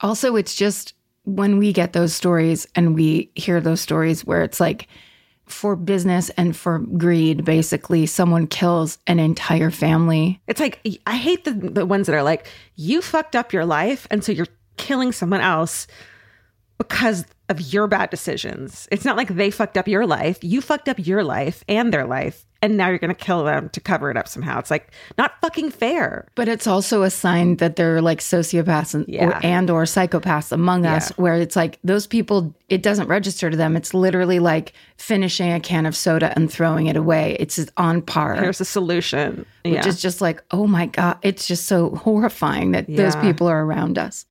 Also, 0.00 0.36
it's 0.36 0.54
just 0.54 0.94
when 1.24 1.58
we 1.58 1.72
get 1.72 1.92
those 1.92 2.14
stories 2.14 2.66
and 2.74 2.94
we 2.94 3.30
hear 3.34 3.60
those 3.60 3.80
stories 3.80 4.24
where 4.24 4.42
it's 4.42 4.60
like 4.60 4.88
for 5.46 5.76
business 5.76 6.30
and 6.30 6.56
for 6.56 6.78
greed, 6.78 7.44
basically, 7.44 8.06
someone 8.06 8.46
kills 8.46 8.98
an 9.06 9.18
entire 9.18 9.70
family. 9.70 10.40
It's 10.46 10.60
like 10.60 10.80
I 11.06 11.16
hate 11.16 11.44
the 11.44 11.52
the 11.52 11.86
ones 11.86 12.06
that 12.06 12.16
are 12.16 12.22
like 12.22 12.48
you 12.76 13.02
fucked 13.02 13.36
up 13.36 13.52
your 13.52 13.66
life 13.66 14.06
and 14.10 14.24
so 14.24 14.32
you're 14.32 14.46
killing 14.76 15.12
someone 15.12 15.40
else 15.40 15.86
because 16.78 17.24
of 17.48 17.60
your 17.60 17.86
bad 17.86 18.10
decisions. 18.10 18.88
It's 18.90 19.04
not 19.04 19.16
like 19.16 19.28
they 19.28 19.50
fucked 19.50 19.76
up 19.76 19.86
your 19.86 20.06
life. 20.06 20.42
You 20.42 20.60
fucked 20.60 20.88
up 20.88 20.98
your 20.98 21.22
life 21.22 21.62
and 21.68 21.92
their 21.92 22.06
life 22.06 22.46
and 22.62 22.76
now 22.76 22.88
you're 22.88 22.98
going 22.98 23.14
to 23.14 23.24
kill 23.24 23.44
them 23.44 23.68
to 23.70 23.80
cover 23.80 24.10
it 24.10 24.16
up 24.16 24.28
somehow. 24.28 24.58
It's 24.60 24.70
like 24.70 24.92
not 25.18 25.32
fucking 25.42 25.70
fair. 25.72 26.26
But 26.36 26.48
it's 26.48 26.66
also 26.66 27.02
a 27.02 27.10
sign 27.10 27.56
that 27.56 27.76
they're 27.76 28.00
like 28.00 28.20
sociopaths 28.20 28.94
and, 28.94 29.04
Yeah. 29.08 29.26
or, 29.28 29.40
and 29.44 29.68
or 29.68 29.82
psychopaths 29.82 30.52
among 30.52 30.86
us, 30.86 31.10
where 31.18 31.34
it's 31.34 31.56
like 31.56 31.78
those 31.82 32.06
people, 32.06 32.54
it 32.68 32.82
doesn't 32.82 33.08
register 33.08 33.50
to 33.50 33.56
them. 33.56 33.76
It's 33.76 33.92
literally 33.92 34.38
like 34.38 34.72
finishing 34.96 35.52
a 35.52 35.60
can 35.60 35.84
of 35.84 35.96
soda 35.96 36.32
and 36.36 36.50
throwing 36.50 36.86
it 36.86 36.96
away. 36.96 37.36
It's 37.40 37.58
on 37.76 38.00
par. 38.02 38.36
There's 38.40 38.60
a 38.60 38.64
solution. 38.64 39.44
which 39.64 39.74
Yeah. 39.74 39.86
is 39.88 40.00
just 40.00 40.20
like, 40.20 40.42
oh 40.52 40.66
my 40.66 40.86
God, 40.86 41.18
it's 41.22 41.46
just 41.46 41.66
so 41.66 41.90
horrifying 41.96 42.70
that 42.72 42.86
those 42.88 43.16
people 43.16 43.48
are 43.48 43.64
around 43.64 43.98
us. 43.98 44.24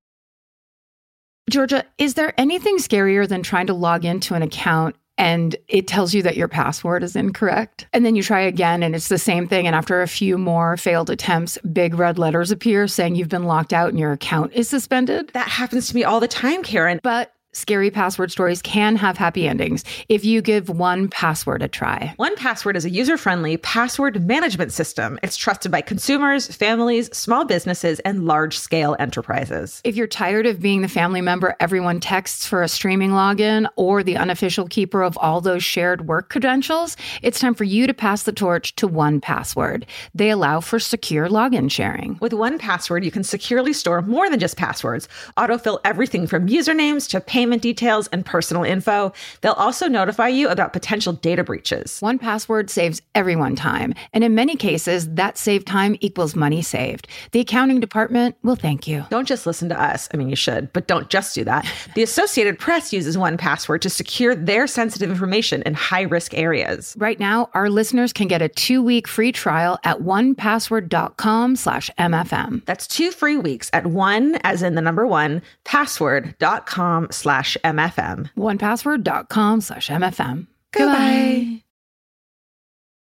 Georgia, 1.50 1.84
is 1.98 2.14
there 2.14 2.34
anything 2.40 2.78
scarier 2.78 3.28
than 3.28 3.44
trying 3.44 3.68
to 3.68 3.74
log 3.74 4.06
into 4.06 4.36
an 4.36 4.42
account 4.42 4.96
and 5.18 5.56
it 5.68 5.88
tells 5.88 6.14
you 6.14 6.24
that 6.24 6.38
your 6.38 6.48
password 6.48 7.04
is 7.04 7.16
incorrect? 7.16 7.88
And 7.94 8.06
then 8.06 8.16
you 8.16 8.24
try 8.24 8.42
again 8.42 8.84
and 8.84 8.96
it's 8.96 9.10
the 9.10 9.18
same 9.18 9.48
thing. 9.48 9.68
And 9.68 9.76
after 9.76 10.02
a 10.02 10.08
few 10.08 10.38
more 10.38 10.78
failed 10.78 11.10
attempts, 11.10 11.58
big 11.72 11.94
red 11.96 12.18
letters 12.18 12.52
appear 12.52 12.88
saying 12.88 13.16
you've 13.16 13.30
been 13.30 13.46
locked 13.46 13.74
out 13.74 13.90
and 13.90 14.00
your 14.00 14.12
account 14.14 14.54
is 14.54 14.68
suspended. 14.68 15.30
that 15.34 15.48
happens 15.48 15.88
to 15.90 15.96
me 15.96 16.04
all 16.04 16.20
the 16.20 16.28
time, 16.28 16.64
Karen. 16.64 17.00
But 17.04 17.34
scary 17.54 17.92
password 17.92 18.32
stories 18.32 18.62
can 18.62 18.96
have 18.96 19.18
happy 19.18 19.48
endings 19.48 19.84
if 20.08 20.24
you 20.24 20.42
give 20.42 20.70
one 20.70 21.08
password 21.10 21.62
a 21.62 21.68
try. 21.68 22.14
One 22.18 22.36
Password 22.36 22.78
is 22.78 22.86
a 22.86 22.90
user 22.90 23.18
friendly 23.18 23.58
password 23.58 24.26
management 24.26 24.72
system. 24.72 25.20
It's 25.22 25.38
trusted 25.38 25.72
by 25.72 25.82
consumers, 25.82 26.48
families, 26.48 27.16
small 27.16 27.46
businesses, 27.46 28.00
and 28.00 28.26
large 28.26 28.58
scale 28.58 28.96
enterprises. 29.00 29.82
If 29.84 29.96
you're 29.96 30.08
tired 30.08 30.46
of 30.46 30.62
being 30.62 30.82
the 30.82 30.88
family 30.88 31.22
member 31.22 31.56
everyone 31.60 32.00
texts 32.00 32.46
for 32.46 32.64
a 32.64 32.68
streaming 32.68 33.12
login 33.12 33.68
or 33.76 34.02
the 34.02 34.18
unofficial 34.18 34.68
keeper 34.68 35.02
of 35.04 35.18
all 35.18 35.42
those 35.42 35.64
shared 35.64 36.08
work 36.08 36.30
credentials, 36.30 36.96
it's 37.22 37.40
time 37.40 37.54
for 37.54 37.64
you 37.64 37.86
to 37.86 37.94
pass 37.94 38.24
the 38.24 38.32
torch 38.32 38.76
to 38.78 38.88
one 38.88 39.20
password. 39.20 39.86
They 40.16 40.30
allow 40.30 40.62
for 40.62 40.80
secure 40.80 41.28
login 41.28 41.70
sharing. 41.70 42.18
With 42.22 42.34
one 42.34 42.58
password, 42.58 43.04
you 43.04 43.12
can 43.12 43.24
securely 43.24 43.74
store 43.74 44.02
more 44.02 44.30
than 44.30 44.40
just 44.40 44.58
passwords, 44.58 45.08
autofill 45.38 45.80
everything 45.84 46.28
from 46.28 46.48
usernames 46.48 47.08
to 47.10 47.20
payments 47.20 47.41
payment 47.42 47.64
details, 47.64 48.08
and 48.10 48.24
personal 48.24 48.64
info. 48.64 49.12
They'll 49.42 49.54
also 49.54 49.88
notify 49.88 50.28
you 50.28 50.48
about 50.48 50.74
potential 50.74 51.14
data 51.14 51.44
breaches. 51.44 52.00
One 52.00 52.20
password 52.20 52.70
saves 52.70 53.02
everyone 53.16 53.56
time, 53.56 53.96
and 54.14 54.24
in 54.24 54.36
many 54.36 54.56
cases, 54.56 55.10
that 55.16 55.40
saved 55.40 55.66
time 55.66 55.98
equals 56.02 56.36
money 56.36 56.62
saved. 56.62 57.08
The 57.32 57.40
accounting 57.40 57.80
department 57.80 58.36
will 58.44 58.56
thank 58.56 58.88
you. 58.88 59.04
Don't 59.10 59.28
just 59.28 59.48
listen 59.48 59.70
to 59.70 59.82
us. 59.82 60.08
I 60.14 60.18
mean, 60.18 60.30
you 60.30 60.36
should, 60.36 60.72
but 60.72 60.86
don't 60.86 61.10
just 61.10 61.34
do 61.34 61.44
that. 61.46 61.66
The 61.96 62.04
Associated 62.04 62.60
Press 62.60 62.94
uses 62.94 63.18
one 63.18 63.38
password 63.38 63.82
to 63.82 63.90
secure 63.90 64.36
their 64.36 64.68
sensitive 64.68 65.10
information 65.10 65.64
in 65.64 65.74
high 65.74 66.04
risk 66.04 66.38
areas. 66.38 66.96
Right 67.00 67.20
now, 67.20 67.50
our 67.56 67.72
listeners 67.72 68.14
can 68.14 68.28
get 68.28 68.44
a 68.44 68.50
two 68.50 68.84
week 68.84 69.08
free 69.08 69.32
trial 69.32 69.80
at 69.84 70.02
onepassword.com 70.02 71.56
slash 71.56 71.90
MFM. 71.98 72.64
That's 72.66 72.86
two 72.86 73.10
free 73.10 73.38
weeks 73.38 73.72
at 73.74 73.88
one, 73.88 74.36
as 74.44 74.62
in 74.62 74.76
the 74.76 74.82
number 74.82 75.08
one, 75.08 75.42
password.com 75.64 77.08
slash 77.10 77.31
MFM. 77.64 78.30
Onepassword.com 78.38 79.62
slash 79.62 79.90
MFM. 79.90 80.48
Goodbye. 80.72 81.62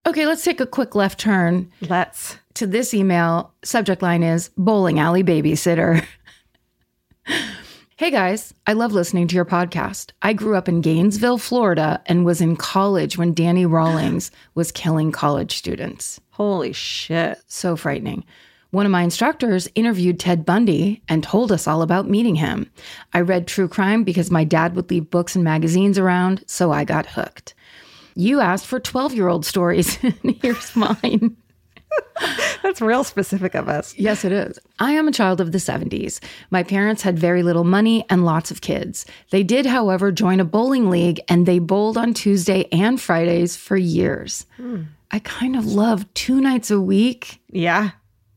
Okay, 0.06 0.26
let's 0.26 0.44
take 0.44 0.60
a 0.60 0.66
quick 0.66 0.96
left 0.96 1.20
turn 1.20 1.72
Let's. 1.82 2.38
to 2.56 2.68
this 2.68 2.94
email. 2.94 3.54
Subject 3.64 4.02
line 4.02 4.22
is 4.22 4.50
bowling 4.58 5.00
alley 5.00 5.24
babysitter. 5.24 6.06
hey 7.96 8.12
guys, 8.12 8.54
I 8.68 8.74
love 8.74 8.92
listening 8.92 9.30
to 9.30 9.36
your 9.36 9.46
podcast. 9.46 10.12
I 10.22 10.34
grew 10.34 10.58
up 10.58 10.68
in 10.68 10.82
Gainesville, 10.82 11.38
Florida, 11.38 12.02
and 12.06 12.26
was 12.26 12.42
in 12.42 12.58
college 12.58 13.18
when 13.18 13.34
Danny 13.34 13.66
Rawlings 13.66 14.30
was 14.56 14.74
killing 14.74 15.14
college 15.14 15.56
students. 15.56 16.20
Holy 16.32 16.74
shit. 16.74 17.42
So 17.48 17.78
frightening. 17.78 18.26
One 18.74 18.88
of 18.88 18.92
my 18.92 19.04
instructors 19.04 19.70
interviewed 19.76 20.20
Ted 20.20 20.48
Bundy 20.48 21.04
and 21.08 21.22
told 21.22 21.52
us 21.52 21.68
all 21.68 21.84
about 21.84 22.10
meeting 22.10 22.34
him. 22.34 22.72
I 23.14 23.22
read 23.22 23.46
true 23.46 23.68
crime 23.68 24.04
because 24.04 24.32
my 24.32 24.44
dad 24.44 24.76
would 24.76 24.90
leave 24.90 25.12
books 25.12 25.36
and 25.36 25.44
magazines 25.44 26.00
around, 26.00 26.44
so 26.48 26.72
I 26.72 26.84
got 26.84 27.06
hooked. 27.06 27.54
You 28.16 28.40
asked 28.40 28.66
for 28.66 28.80
12 28.80 29.14
year 29.14 29.28
old 29.28 29.46
stories, 29.46 30.00
and 30.04 30.40
here's 30.42 30.76
mine. 30.76 31.38
That's 32.64 32.82
real 32.82 33.04
specific 33.04 33.54
of 33.54 33.70
us. 33.70 33.94
Yes, 33.96 34.26
it 34.26 34.32
is. 34.32 34.58
I 34.80 34.94
am 34.94 35.08
a 35.08 35.12
child 35.12 35.40
of 35.40 35.52
the 35.52 35.60
70s. 35.60 36.20
My 36.50 36.64
parents 36.64 37.04
had 37.04 37.20
very 37.20 37.44
little 37.44 37.64
money 37.64 38.04
and 38.10 38.26
lots 38.26 38.50
of 38.50 38.62
kids. 38.62 39.06
They 39.30 39.44
did, 39.44 39.68
however, 39.68 40.12
join 40.12 40.40
a 40.40 40.46
bowling 40.46 40.90
league 40.90 41.22
and 41.30 41.46
they 41.46 41.60
bowled 41.60 41.96
on 41.96 42.16
Tuesday 42.16 42.68
and 42.72 43.00
Fridays 43.00 43.56
for 43.56 43.78
years. 43.78 44.48
Hmm. 44.58 44.86
I 45.12 45.20
kind 45.20 45.56
of 45.56 45.68
love 45.68 46.12
two 46.16 46.42
nights 46.42 46.72
a 46.72 46.82
week. 46.82 47.40
Yeah. 47.52 47.92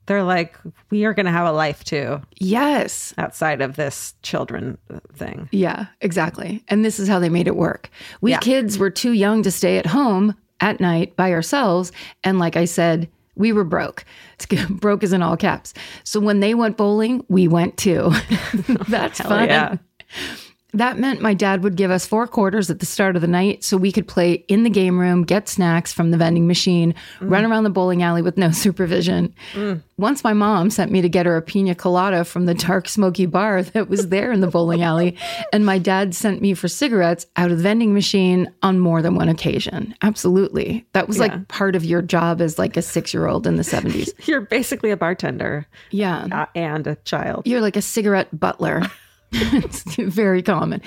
They're 0.06 0.22
like, 0.22 0.56
we 0.90 1.04
are 1.04 1.12
going 1.14 1.26
to 1.26 1.32
have 1.32 1.46
a 1.48 1.52
life 1.52 1.82
too 1.84 2.20
Yes. 2.38 3.12
outside 3.18 3.60
of 3.60 3.76
this 3.76 4.14
children 4.22 4.78
thing. 5.14 5.48
Yeah, 5.52 5.86
exactly. 6.00 6.62
And 6.68 6.84
this 6.84 6.98
is 7.00 7.08
how 7.08 7.18
they 7.18 7.28
made 7.28 7.46
it 7.48 7.56
work. 7.56 7.90
We 8.20 8.30
Yeah. 8.30 8.38
kids 8.38 8.78
were 8.78 8.90
too 8.90 9.12
young 9.12 9.42
to 9.42 9.50
stay 9.50 9.78
at 9.78 9.86
home 9.86 10.34
at 10.60 10.80
night 10.80 11.16
by 11.16 11.32
ourselves. 11.32 11.92
And 12.24 12.38
like 12.38 12.56
I 12.56 12.64
said, 12.66 13.08
we 13.34 13.52
were 13.52 13.64
broke. 13.64 14.04
Broke 14.70 15.02
is 15.02 15.12
in 15.12 15.22
all 15.22 15.36
caps. 15.36 15.74
So 16.04 16.20
when 16.20 16.40
they 16.40 16.54
went 16.54 16.76
bowling, 16.76 17.24
we 17.28 17.48
went 17.48 17.76
too. 17.76 18.10
Oh, 18.68 18.76
That's 18.88 19.20
fun. 19.20 19.48
yeah. 19.48 19.76
That 20.76 20.98
meant 20.98 21.22
my 21.22 21.32
dad 21.34 21.62
would 21.62 21.74
give 21.74 21.90
us 21.90 22.06
four 22.06 22.26
quarters 22.26 22.68
at 22.70 22.80
the 22.80 22.86
start 22.86 23.16
of 23.16 23.22
the 23.22 23.28
night 23.28 23.64
so 23.64 23.76
we 23.78 23.90
could 23.90 24.06
play 24.06 24.32
in 24.46 24.62
the 24.62 24.68
game 24.70 24.98
room, 24.98 25.24
get 25.24 25.48
snacks 25.48 25.90
from 25.92 26.10
the 26.10 26.18
vending 26.18 26.46
machine, 26.46 26.94
run 27.20 27.46
around 27.46 27.64
the 27.64 27.70
bowling 27.70 28.02
alley 28.02 28.20
with 28.20 28.36
no 28.36 28.50
supervision. 28.66 29.34
Once 29.96 30.22
my 30.22 30.34
mom 30.34 30.68
sent 30.68 30.92
me 30.92 31.00
to 31.00 31.08
get 31.08 31.24
her 31.24 31.34
a 31.36 31.40
pina 31.40 31.74
colada 31.74 32.24
from 32.24 32.44
the 32.44 32.52
dark, 32.52 32.88
smoky 32.88 33.24
bar 33.24 33.62
that 33.74 33.88
was 33.88 34.08
there 34.08 34.30
in 34.32 34.40
the 34.40 34.46
bowling 34.46 34.82
alley, 34.82 35.16
and 35.52 35.64
my 35.64 35.78
dad 35.78 36.14
sent 36.14 36.42
me 36.42 36.52
for 36.52 36.68
cigarettes 36.68 37.26
out 37.36 37.50
of 37.50 37.56
the 37.56 37.62
vending 37.62 37.94
machine 37.94 38.52
on 38.62 38.78
more 38.78 39.00
than 39.00 39.14
one 39.14 39.30
occasion. 39.30 39.94
Absolutely. 40.02 40.86
That 40.92 41.08
was 41.08 41.16
Yeah. 41.16 41.22
like 41.22 41.48
part 41.48 41.74
of 41.74 41.84
your 41.86 42.02
job 42.02 42.42
as 42.42 42.58
like 42.58 42.76
a 42.76 42.82
six 42.82 43.14
year 43.14 43.26
old 43.26 43.46
in 43.46 43.56
the 43.56 43.62
70s. 43.62 44.10
You're 44.28 44.42
basically 44.42 44.90
a 44.90 44.96
bartender 44.98 45.66
Yeah. 45.90 46.26
uh, 46.30 46.46
and 46.54 46.86
a 46.86 46.96
child. 46.96 47.46
You're 47.46 47.62
like 47.62 47.76
a 47.76 47.82
cigarette 47.82 48.38
butler. 48.38 48.82
It's 49.32 49.82
very 49.96 50.42
common. 50.42 50.82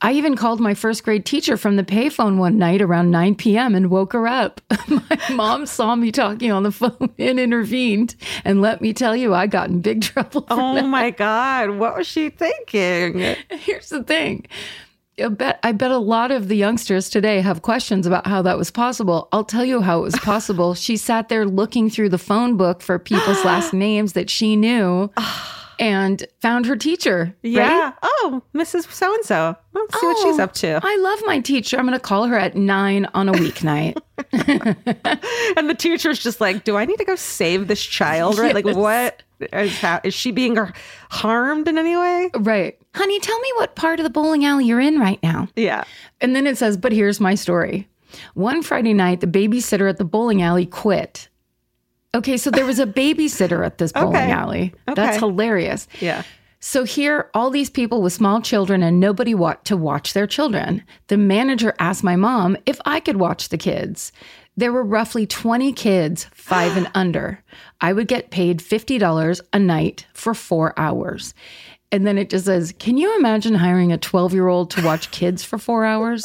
I 0.00 0.12
even 0.12 0.36
called 0.36 0.60
my 0.60 0.74
first 0.74 1.02
grade 1.02 1.24
teacher 1.24 1.56
from 1.56 1.76
the 1.76 1.82
payphone 1.82 2.36
one 2.36 2.58
night 2.58 2.82
around 2.82 3.10
9 3.10 3.36
p.m. 3.36 3.74
and 3.74 3.88
woke 3.88 4.12
her 4.12 4.28
up. 4.28 4.60
my 4.88 5.18
mom 5.32 5.64
saw 5.64 5.96
me 5.96 6.12
talking 6.12 6.52
on 6.52 6.62
the 6.62 6.72
phone 6.72 7.14
and 7.18 7.40
intervened. 7.40 8.14
And 8.44 8.60
let 8.60 8.82
me 8.82 8.92
tell 8.92 9.16
you, 9.16 9.32
I 9.32 9.46
got 9.46 9.70
in 9.70 9.80
big 9.80 10.02
trouble. 10.02 10.44
Oh 10.50 10.82
my 10.82 11.10
God. 11.10 11.70
What 11.78 11.96
was 11.96 12.06
she 12.06 12.28
thinking? 12.28 13.36
Here's 13.48 13.88
the 13.88 14.02
thing. 14.02 14.46
I 15.22 15.28
bet 15.28 15.60
I 15.62 15.70
bet 15.72 15.92
a 15.92 15.98
lot 15.98 16.32
of 16.32 16.48
the 16.48 16.56
youngsters 16.56 17.08
today 17.08 17.40
have 17.40 17.62
questions 17.62 18.04
about 18.04 18.26
how 18.26 18.42
that 18.42 18.58
was 18.58 18.72
possible. 18.72 19.28
I'll 19.30 19.44
tell 19.44 19.64
you 19.64 19.80
how 19.80 20.00
it 20.00 20.02
was 20.02 20.16
possible. 20.16 20.74
she 20.74 20.96
sat 20.96 21.28
there 21.28 21.46
looking 21.46 21.88
through 21.88 22.08
the 22.08 22.18
phone 22.18 22.56
book 22.56 22.82
for 22.82 22.98
people's 22.98 23.44
last 23.44 23.72
names 23.72 24.14
that 24.14 24.28
she 24.28 24.56
knew 24.56 25.10
ah. 25.16 25.63
And 25.78 26.24
found 26.40 26.66
her 26.66 26.76
teacher. 26.76 27.34
right? 27.42 27.52
Yeah. 27.52 27.92
Oh, 28.02 28.42
Mrs. 28.54 28.90
So 28.92 29.12
and 29.14 29.24
so. 29.24 29.56
Let's 29.72 30.00
see 30.00 30.06
what 30.06 30.18
she's 30.22 30.38
Oh, 30.38 30.42
up 30.44 30.52
to. 30.54 30.80
I 30.82 30.96
love 30.96 31.20
my 31.26 31.40
teacher. 31.40 31.76
I'm 31.78 31.84
going 31.86 31.98
to 31.98 32.00
call 32.00 32.26
her 32.26 32.36
at 32.38 32.54
nine 32.56 33.06
on 33.14 33.28
a 33.28 33.32
weeknight. 33.32 33.96
And 35.56 35.68
the 35.70 35.74
teacher's 35.74 36.18
just 36.18 36.40
like, 36.40 36.64
do 36.64 36.76
I 36.76 36.84
need 36.84 36.96
to 36.98 37.04
go 37.04 37.14
save 37.16 37.68
this 37.68 37.82
child? 37.82 38.38
Right? 38.38 38.54
Like, 38.54 38.64
what 38.64 39.22
is, 39.52 40.14
she 40.14 40.30
being 40.32 40.56
harmed 41.10 41.68
in 41.68 41.78
any 41.78 41.96
way? 41.96 42.30
right. 42.38 42.78
Honey, 42.94 43.20
tell 43.20 43.38
me 43.40 43.52
what 43.56 43.74
part 43.74 44.00
of 44.00 44.04
the 44.04 44.10
bowling 44.10 44.44
alley 44.44 44.64
you're 44.66 44.80
in 44.80 44.98
right 44.98 45.20
now. 45.22 45.48
Yeah. 45.56 45.84
And 46.20 46.34
then 46.34 46.46
it 46.46 46.56
says, 46.58 46.76
but 46.76 46.92
here's 46.92 47.20
my 47.20 47.34
story. 47.34 47.88
One 48.34 48.62
Friday 48.62 48.94
night, 48.94 49.20
the 49.20 49.26
babysitter 49.26 49.88
at 49.88 49.98
the 49.98 50.04
bowling 50.04 50.42
alley 50.42 50.66
quit. 50.66 51.28
Okay, 52.14 52.36
so 52.36 52.50
there 52.50 52.64
was 52.66 52.78
a 52.78 52.86
babysitter 52.86 53.64
at 53.66 53.78
this 53.78 53.92
bowling 53.92 54.16
Okay. 54.16 54.30
alley. 54.30 54.74
That's 54.94 55.18
hilarious. 55.18 55.88
Yeah. 56.00 56.22
So 56.60 56.84
here, 56.84 57.28
all 57.34 57.50
these 57.50 57.68
people 57.68 58.00
with 58.00 58.12
small 58.14 58.40
children 58.40 58.82
and 58.82 58.98
nobody 58.98 59.34
wa- 59.34 59.56
to 59.64 59.76
watch 59.76 60.14
their 60.14 60.26
children. 60.26 60.82
The 61.08 61.18
manager 61.18 61.74
asked 61.78 62.02
my 62.04 62.16
mom 62.16 62.56
if 62.64 62.80
I 62.86 63.00
could 63.00 63.16
watch 63.16 63.50
the 63.50 63.58
kids. 63.58 64.12
There 64.56 64.72
were 64.72 64.84
roughly 64.84 65.26
20 65.26 65.72
kids, 65.72 66.26
five 66.32 66.76
and 66.76 66.88
under. 66.94 67.42
I 67.80 67.92
would 67.92 68.08
get 68.08 68.30
paid 68.30 68.60
$50 68.60 69.40
a 69.52 69.58
night 69.58 70.06
for 70.14 70.32
four 70.32 70.72
hours. 70.78 71.34
And 71.92 72.06
then 72.06 72.18
it 72.18 72.30
just 72.30 72.46
says, 72.46 72.74
Can 72.78 72.96
you 72.96 73.16
imagine 73.16 73.54
hiring 73.54 73.92
a 73.92 73.98
12 73.98 74.34
year 74.34 74.48
old 74.48 74.70
to 74.72 74.84
watch 74.84 75.10
kids 75.10 75.44
for 75.44 75.58
four 75.58 75.84
hours? 75.84 76.24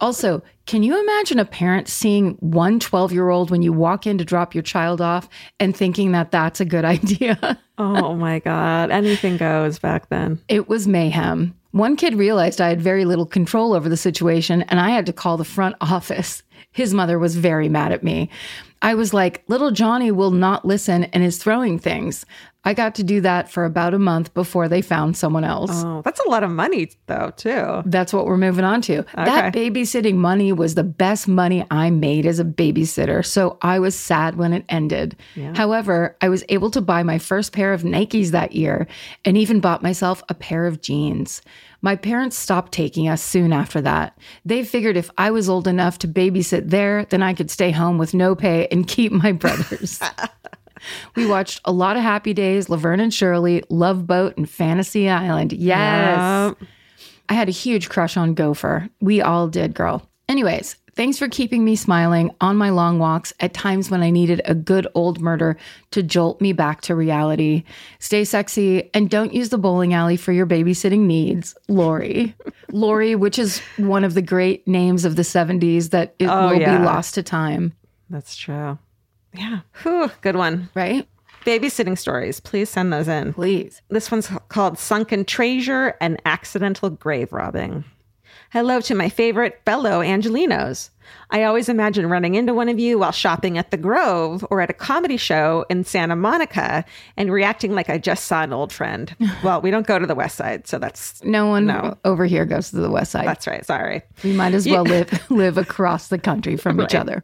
Also, 0.00 0.42
can 0.66 0.82
you 0.82 1.00
imagine 1.00 1.38
a 1.38 1.44
parent 1.44 1.88
seeing 1.88 2.32
one 2.40 2.80
12 2.80 3.12
year 3.12 3.30
old 3.30 3.50
when 3.50 3.62
you 3.62 3.72
walk 3.72 4.06
in 4.06 4.18
to 4.18 4.24
drop 4.24 4.54
your 4.54 4.62
child 4.62 5.00
off 5.00 5.28
and 5.58 5.76
thinking 5.76 6.12
that 6.12 6.30
that's 6.30 6.60
a 6.60 6.64
good 6.64 6.84
idea? 6.96 7.58
Oh 7.78 8.14
my 8.14 8.40
God. 8.40 8.90
Anything 8.90 9.36
goes 9.36 9.78
back 9.78 10.08
then. 10.08 10.40
It 10.48 10.68
was 10.68 10.86
mayhem. 10.86 11.54
One 11.76 11.96
kid 11.96 12.14
realized 12.14 12.60
I 12.60 12.68
had 12.68 12.80
very 12.80 13.04
little 13.04 13.26
control 13.26 13.74
over 13.74 13.90
the 13.90 13.98
situation, 13.98 14.62
and 14.62 14.80
I 14.80 14.88
had 14.88 15.04
to 15.06 15.12
call 15.12 15.36
the 15.36 15.44
front 15.44 15.76
office. 15.82 16.42
His 16.72 16.94
mother 16.94 17.18
was 17.18 17.36
very 17.36 17.68
mad 17.68 17.92
at 17.92 18.02
me. 18.02 18.30
I 18.80 18.94
was 18.94 19.12
like, 19.12 19.42
Little 19.48 19.70
Johnny 19.70 20.10
will 20.10 20.30
not 20.30 20.64
listen 20.64 21.04
and 21.04 21.22
is 21.22 21.38
throwing 21.38 21.78
things. 21.78 22.24
I 22.66 22.74
got 22.74 22.96
to 22.96 23.04
do 23.04 23.20
that 23.20 23.48
for 23.48 23.64
about 23.64 23.94
a 23.94 23.98
month 23.98 24.34
before 24.34 24.68
they 24.68 24.82
found 24.82 25.16
someone 25.16 25.44
else. 25.44 25.70
Oh, 25.72 26.02
that's 26.04 26.18
a 26.18 26.28
lot 26.28 26.42
of 26.42 26.50
money, 26.50 26.90
though, 27.06 27.32
too. 27.36 27.82
That's 27.86 28.12
what 28.12 28.26
we're 28.26 28.36
moving 28.36 28.64
on 28.64 28.82
to. 28.82 29.04
That 29.14 29.54
babysitting 29.54 30.16
money 30.16 30.52
was 30.52 30.74
the 30.74 30.82
best 30.82 31.28
money 31.28 31.64
I 31.70 31.90
made 31.90 32.26
as 32.26 32.40
a 32.40 32.44
babysitter. 32.44 33.24
So 33.24 33.56
I 33.62 33.78
was 33.78 33.94
sad 33.94 34.34
when 34.34 34.52
it 34.52 34.64
ended. 34.68 35.16
However, 35.54 36.16
I 36.20 36.28
was 36.28 36.42
able 36.48 36.70
to 36.72 36.80
buy 36.80 37.04
my 37.04 37.18
first 37.18 37.52
pair 37.52 37.72
of 37.72 37.82
Nikes 37.84 38.32
that 38.32 38.50
year 38.52 38.88
and 39.24 39.38
even 39.38 39.60
bought 39.60 39.82
myself 39.84 40.24
a 40.28 40.34
pair 40.34 40.66
of 40.66 40.80
jeans. 40.80 41.42
My 41.82 41.94
parents 41.94 42.36
stopped 42.36 42.72
taking 42.72 43.08
us 43.08 43.22
soon 43.22 43.52
after 43.52 43.80
that. 43.82 44.18
They 44.44 44.64
figured 44.64 44.96
if 44.96 45.08
I 45.16 45.30
was 45.30 45.48
old 45.48 45.68
enough 45.68 45.98
to 45.98 46.08
babysit 46.08 46.70
there, 46.70 47.04
then 47.04 47.22
I 47.22 47.32
could 47.32 47.48
stay 47.48 47.70
home 47.70 47.96
with 47.96 48.12
no 48.12 48.34
pay 48.34 48.66
and 48.72 48.88
keep 48.88 49.12
my 49.12 49.30
brothers. 49.30 50.00
We 51.14 51.26
watched 51.26 51.60
a 51.64 51.72
lot 51.72 51.96
of 51.96 52.02
Happy 52.02 52.34
Days, 52.34 52.68
Laverne 52.68 53.00
and 53.00 53.12
Shirley, 53.14 53.62
Love 53.68 54.06
Boat, 54.06 54.36
and 54.36 54.48
Fantasy 54.48 55.08
Island. 55.08 55.52
Yes. 55.52 56.54
Yep. 56.60 56.68
I 57.28 57.34
had 57.34 57.48
a 57.48 57.52
huge 57.52 57.88
crush 57.88 58.16
on 58.16 58.34
Gopher. 58.34 58.88
We 59.00 59.20
all 59.20 59.48
did, 59.48 59.74
girl. 59.74 60.08
Anyways, 60.28 60.76
thanks 60.94 61.18
for 61.18 61.28
keeping 61.28 61.64
me 61.64 61.74
smiling 61.76 62.30
on 62.40 62.56
my 62.56 62.70
long 62.70 62.98
walks 62.98 63.32
at 63.40 63.52
times 63.54 63.90
when 63.90 64.02
I 64.02 64.10
needed 64.10 64.40
a 64.44 64.54
good 64.54 64.86
old 64.94 65.20
murder 65.20 65.56
to 65.90 66.02
jolt 66.02 66.40
me 66.40 66.52
back 66.52 66.80
to 66.82 66.94
reality. 66.94 67.64
Stay 67.98 68.24
sexy 68.24 68.90
and 68.94 69.10
don't 69.10 69.32
use 69.34 69.48
the 69.50 69.58
bowling 69.58 69.92
alley 69.94 70.16
for 70.16 70.32
your 70.32 70.46
babysitting 70.46 71.00
needs. 71.00 71.56
Lori. 71.68 72.34
Lori, 72.72 73.14
which 73.16 73.38
is 73.38 73.60
one 73.76 74.04
of 74.04 74.14
the 74.14 74.22
great 74.22 74.66
names 74.66 75.04
of 75.04 75.16
the 75.16 75.22
70s 75.22 75.90
that 75.90 76.14
it 76.18 76.26
Oh, 76.28 76.48
will 76.48 76.60
yeah. 76.60 76.78
be 76.78 76.84
lost 76.84 77.14
to 77.14 77.22
time, 77.22 77.72
That's 78.10 78.36
true. 78.36 78.78
Yeah. 79.36 79.60
Whew, 79.82 80.10
good 80.22 80.36
one. 80.36 80.68
right? 80.74 81.08
Babysitting 81.44 81.96
stories, 81.96 82.40
please 82.40 82.68
send 82.68 82.92
those 82.92 83.06
in. 83.06 83.32
Please. 83.32 83.80
This 83.88 84.10
one's 84.10 84.28
called 84.48 84.78
Sunken 84.78 85.24
Treasure 85.24 85.94
and 86.00 86.20
Accidental 86.24 86.90
Grave 86.90 87.32
Robbing. 87.32 87.84
Hello 88.50 88.80
to 88.80 88.94
my 88.94 89.08
favorite 89.08 89.60
fellow 89.64 90.00
Angelinos. 90.00 90.90
I 91.30 91.44
always 91.44 91.68
imagine 91.68 92.08
running 92.08 92.34
into 92.34 92.52
one 92.54 92.68
of 92.68 92.78
you 92.80 92.98
while 92.98 93.12
shopping 93.12 93.58
at 93.58 93.70
the 93.70 93.76
Grove 93.76 94.44
or 94.50 94.60
at 94.60 94.70
a 94.70 94.74
comedy 94.74 95.16
show 95.16 95.64
in 95.68 95.84
Santa 95.84 96.16
Monica 96.16 96.84
and 97.16 97.30
reacting 97.32 97.74
like 97.74 97.90
I 97.90 97.98
just 97.98 98.24
saw 98.24 98.42
an 98.42 98.52
old 98.52 98.72
friend. 98.72 99.14
Well, 99.44 99.60
we 99.60 99.70
don't 99.70 99.86
go 99.86 99.98
to 99.98 100.06
the 100.06 100.14
West 100.14 100.36
Side, 100.36 100.66
so 100.66 100.78
that's 100.78 101.22
No 101.22 101.46
one 101.46 101.66
No. 101.66 101.96
over 102.04 102.24
here 102.24 102.44
goes 102.44 102.70
to 102.70 102.76
the 102.76 102.90
west 102.90 103.12
side. 103.12 103.26
that's 103.26 103.46
right. 103.46 103.64
Sorry. 103.64 104.02
we 104.24 104.32
might 104.32 104.54
as 104.54 104.66
well 104.66 104.84
live 104.84 105.10
live 105.30 105.58
across 105.58 106.08
the 106.08 106.18
country 106.18 106.56
from 106.56 106.80
each 106.80 106.94
other. 106.94 107.22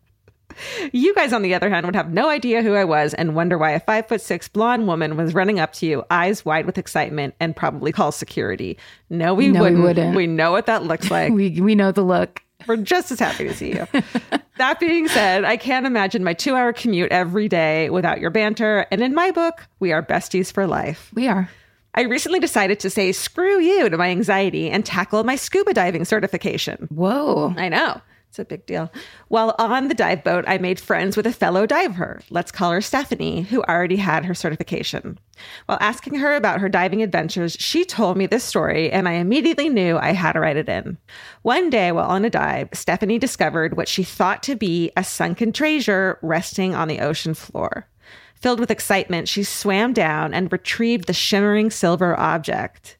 You 0.92 1.14
guys, 1.14 1.32
on 1.32 1.42
the 1.42 1.54
other 1.54 1.68
hand, 1.70 1.86
would 1.86 1.94
have 1.96 2.12
no 2.12 2.28
idea 2.28 2.62
who 2.62 2.74
I 2.74 2.84
was 2.84 3.14
and 3.14 3.34
wonder 3.34 3.56
why 3.58 3.70
a 3.72 3.80
five 3.80 4.06
foot 4.08 4.20
six 4.20 4.48
blonde 4.48 4.86
woman 4.86 5.16
was 5.16 5.34
running 5.34 5.60
up 5.60 5.72
to 5.74 5.86
you, 5.86 6.04
eyes 6.10 6.44
wide 6.44 6.66
with 6.66 6.78
excitement, 6.78 7.34
and 7.40 7.54
probably 7.56 7.92
call 7.92 8.12
security. 8.12 8.78
No, 9.10 9.34
we, 9.34 9.48
No, 9.48 9.62
wouldn't. 9.62 9.82
wouldn't. 9.82 10.16
We 10.16 10.26
know 10.26 10.52
what 10.52 10.66
that 10.66 10.84
looks 10.84 11.10
like. 11.10 11.32
We 11.32 11.60
we 11.60 11.74
know 11.74 11.92
the 11.92 12.02
look. 12.02 12.42
We're 12.66 12.76
just 12.76 13.10
as 13.10 13.18
happy 13.18 13.48
to 13.48 13.54
see 13.54 13.72
you. 13.72 13.86
that 14.58 14.78
being 14.78 15.08
said, 15.08 15.44
I 15.44 15.56
can't 15.56 15.84
imagine 15.84 16.22
my 16.22 16.32
two 16.32 16.54
hour 16.54 16.72
commute 16.72 17.10
every 17.10 17.48
day 17.48 17.90
without 17.90 18.20
your 18.20 18.30
banter. 18.30 18.86
And 18.92 19.00
in 19.02 19.14
my 19.14 19.32
book, 19.32 19.66
we 19.80 19.90
are 19.92 20.00
besties 20.02 20.52
for 20.52 20.66
life. 20.68 21.10
We 21.12 21.26
are. 21.26 21.50
I 21.94 22.02
recently 22.02 22.38
decided 22.38 22.78
to 22.80 22.88
say 22.88 23.10
screw 23.12 23.60
you 23.60 23.88
to 23.90 23.98
my 23.98 24.08
anxiety 24.10 24.70
and 24.70 24.86
tackle 24.86 25.24
my 25.24 25.34
scuba 25.36 25.74
diving 25.74 26.04
certification. 26.04 26.86
Whoa. 26.90 27.52
I 27.58 27.68
know. 27.68 28.00
It's 28.32 28.38
a 28.38 28.46
big 28.46 28.64
deal. 28.64 28.90
While 29.28 29.54
on 29.58 29.88
the 29.88 29.94
dive 29.94 30.24
boat, 30.24 30.46
I 30.48 30.56
made 30.56 30.80
friends 30.80 31.18
with 31.18 31.26
a 31.26 31.34
fellow 31.34 31.66
diver. 31.66 32.22
Let's 32.30 32.50
call 32.50 32.70
her 32.70 32.80
Stephanie, 32.80 33.42
who 33.42 33.62
already 33.64 33.96
had 33.96 34.24
her 34.24 34.32
certification. 34.32 35.18
While 35.66 35.76
asking 35.82 36.14
her 36.14 36.34
about 36.34 36.62
her 36.62 36.70
diving 36.70 37.02
adventures, 37.02 37.58
she 37.60 37.84
told 37.84 38.16
me 38.16 38.24
this 38.24 38.42
story, 38.42 38.90
and 38.90 39.06
I 39.06 39.12
immediately 39.12 39.68
knew 39.68 39.98
I 39.98 40.12
had 40.12 40.32
to 40.32 40.40
write 40.40 40.56
it 40.56 40.70
in. 40.70 40.96
One 41.42 41.68
day, 41.68 41.92
while 41.92 42.08
on 42.08 42.24
a 42.24 42.30
dive, 42.30 42.70
Stephanie 42.72 43.18
discovered 43.18 43.76
what 43.76 43.86
she 43.86 44.02
thought 44.02 44.42
to 44.44 44.56
be 44.56 44.92
a 44.96 45.04
sunken 45.04 45.52
treasure 45.52 46.18
resting 46.22 46.74
on 46.74 46.88
the 46.88 47.00
ocean 47.00 47.34
floor. 47.34 47.86
Filled 48.34 48.60
with 48.60 48.70
excitement, 48.70 49.28
she 49.28 49.44
swam 49.44 49.92
down 49.92 50.32
and 50.32 50.50
retrieved 50.50 51.06
the 51.06 51.12
shimmering 51.12 51.70
silver 51.70 52.18
object. 52.18 52.96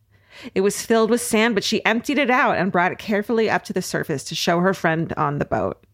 It 0.55 0.61
was 0.63 0.85
filled 0.85 1.11
with 1.11 1.21
sand, 1.21 1.55
but 1.55 1.65
she 1.65 1.85
emptied 1.85 2.19
it 2.19 2.31
out 2.31 2.57
and 2.57 2.73
brought 2.73 2.93
it 2.93 2.99
carefully 2.99 3.49
up 3.49 3.65
to 3.65 3.73
the 3.73 3.83
surface 3.83 4.25
to 4.25 4.35
show 4.35 4.61
her 4.61 4.75
friend 4.75 5.13
on 5.17 5.39
the 5.39 5.45
boat. 5.45 5.85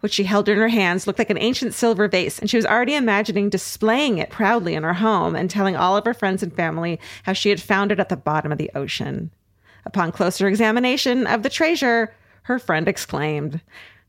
What 0.00 0.12
she 0.12 0.24
held 0.24 0.48
in 0.50 0.58
her 0.58 0.68
hands 0.68 1.06
looked 1.06 1.18
like 1.18 1.30
an 1.30 1.38
ancient 1.38 1.72
silver 1.72 2.08
vase, 2.08 2.38
and 2.38 2.50
she 2.50 2.58
was 2.58 2.66
already 2.66 2.94
imagining 2.94 3.48
displaying 3.48 4.18
it 4.18 4.28
proudly 4.28 4.74
in 4.74 4.82
her 4.82 4.92
home 4.92 5.34
and 5.34 5.48
telling 5.48 5.76
all 5.76 5.96
of 5.96 6.04
her 6.04 6.12
friends 6.12 6.42
and 6.42 6.54
family 6.54 7.00
how 7.22 7.32
she 7.32 7.48
had 7.48 7.62
found 7.62 7.90
it 7.90 7.98
at 7.98 8.10
the 8.10 8.16
bottom 8.16 8.52
of 8.52 8.58
the 8.58 8.70
ocean. 8.74 9.30
Upon 9.86 10.12
closer 10.12 10.46
examination 10.46 11.26
of 11.26 11.42
the 11.42 11.48
treasure, 11.48 12.14
her 12.42 12.58
friend 12.58 12.86
exclaimed, 12.86 13.62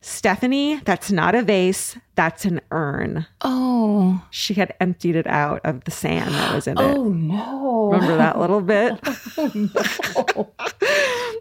Stephanie, 0.07 0.79
that's 0.85 1.11
not 1.11 1.33
a 1.33 1.41
vase, 1.41 1.97
that's 2.13 2.45
an 2.45 2.61
urn. 2.69 3.25
Oh. 3.41 4.23
She 4.29 4.53
had 4.53 4.75
emptied 4.79 5.15
it 5.15 5.25
out 5.25 5.61
of 5.63 5.83
the 5.85 5.89
sand 5.89 6.31
that 6.35 6.53
was 6.53 6.67
in 6.67 6.77
it. 6.77 6.81
Oh 6.81 7.05
no. 7.05 7.89
Remember 7.91 8.15
that 8.15 8.37
little 8.37 8.61
bit? 8.61 8.99
oh, 9.37 9.51
no. 9.55 10.53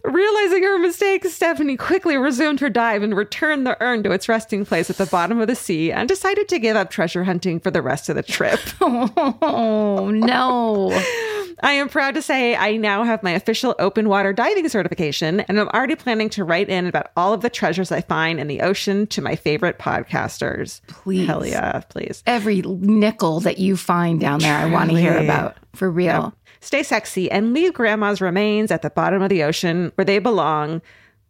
Realizing 0.02 0.62
her 0.62 0.78
mistake, 0.78 1.26
Stephanie 1.26 1.76
quickly 1.76 2.16
resumed 2.16 2.60
her 2.60 2.70
dive 2.70 3.02
and 3.02 3.14
returned 3.14 3.66
the 3.66 3.76
urn 3.82 4.02
to 4.02 4.12
its 4.12 4.30
resting 4.30 4.64
place 4.64 4.88
at 4.88 4.96
the 4.96 5.06
bottom 5.06 5.40
of 5.40 5.46
the 5.46 5.54
sea 5.54 5.92
and 5.92 6.08
decided 6.08 6.48
to 6.48 6.58
give 6.58 6.74
up 6.74 6.90
treasure 6.90 7.24
hunting 7.24 7.60
for 7.60 7.70
the 7.70 7.82
rest 7.82 8.08
of 8.08 8.16
the 8.16 8.22
trip. 8.22 8.60
Oh 8.80 10.10
no. 10.10 10.90
I 11.62 11.72
am 11.72 11.88
proud 11.88 12.14
to 12.14 12.22
say 12.22 12.56
I 12.56 12.76
now 12.76 13.04
have 13.04 13.22
my 13.22 13.30
official 13.32 13.74
open 13.78 14.08
water 14.08 14.32
diving 14.32 14.68
certification 14.68 15.40
and 15.40 15.58
I'm 15.58 15.68
already 15.68 15.94
planning 15.94 16.28
to 16.30 16.44
write 16.44 16.68
in 16.68 16.86
about 16.86 17.10
all 17.16 17.32
of 17.32 17.40
the 17.40 17.50
treasures 17.50 17.92
I 17.92 18.00
find 18.00 18.40
in 18.40 18.48
the 18.48 18.60
ocean 18.60 19.06
to 19.08 19.22
my 19.22 19.36
favorite 19.36 19.78
podcasters. 19.78 20.80
Please. 20.86 21.26
Hell 21.26 21.46
yeah, 21.46 21.80
please. 21.88 22.22
Every 22.26 22.62
nickel 22.62 23.40
that 23.40 23.58
you 23.58 23.76
find 23.76 24.20
down 24.20 24.40
there, 24.40 24.56
I 24.56 24.66
want 24.66 24.90
to 24.90 24.96
hear 24.96 25.16
about. 25.16 25.56
For 25.74 25.90
real. 25.90 26.34
Stay 26.60 26.82
sexy 26.82 27.30
and 27.30 27.52
leave 27.52 27.74
grandma's 27.74 28.20
remains 28.20 28.70
at 28.70 28.82
the 28.82 28.90
bottom 28.90 29.22
of 29.22 29.28
the 29.28 29.42
ocean 29.42 29.92
where 29.96 30.04
they 30.04 30.18
belong. 30.18 30.80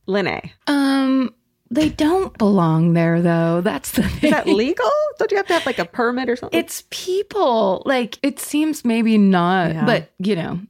Linnae. 0.07 0.51
Um, 0.67 1.35
they 1.75 1.89
don't 1.91 2.37
belong 2.39 2.93
there 2.95 3.21
though. 3.21 3.61
That's 3.61 3.91
the 3.93 4.03
thing. 4.05 4.25
Is 4.25 4.31
that 4.31 4.47
legal? 4.47 4.91
Don't 5.19 5.31
you 5.31 5.37
have 5.37 5.47
to 5.49 5.53
have 5.55 5.67
like 5.67 5.79
a 5.79 5.85
permit 5.85 6.29
or 6.29 6.37
something? 6.37 6.59
it's 6.59 6.85
people. 6.91 7.83
Like 7.87 8.19
it 8.23 8.39
seems 8.41 8.85
maybe 8.85 9.19
not, 9.19 9.73
Yeah. 9.75 9.85
but 9.85 10.11
you 10.19 10.37
know, 10.37 10.61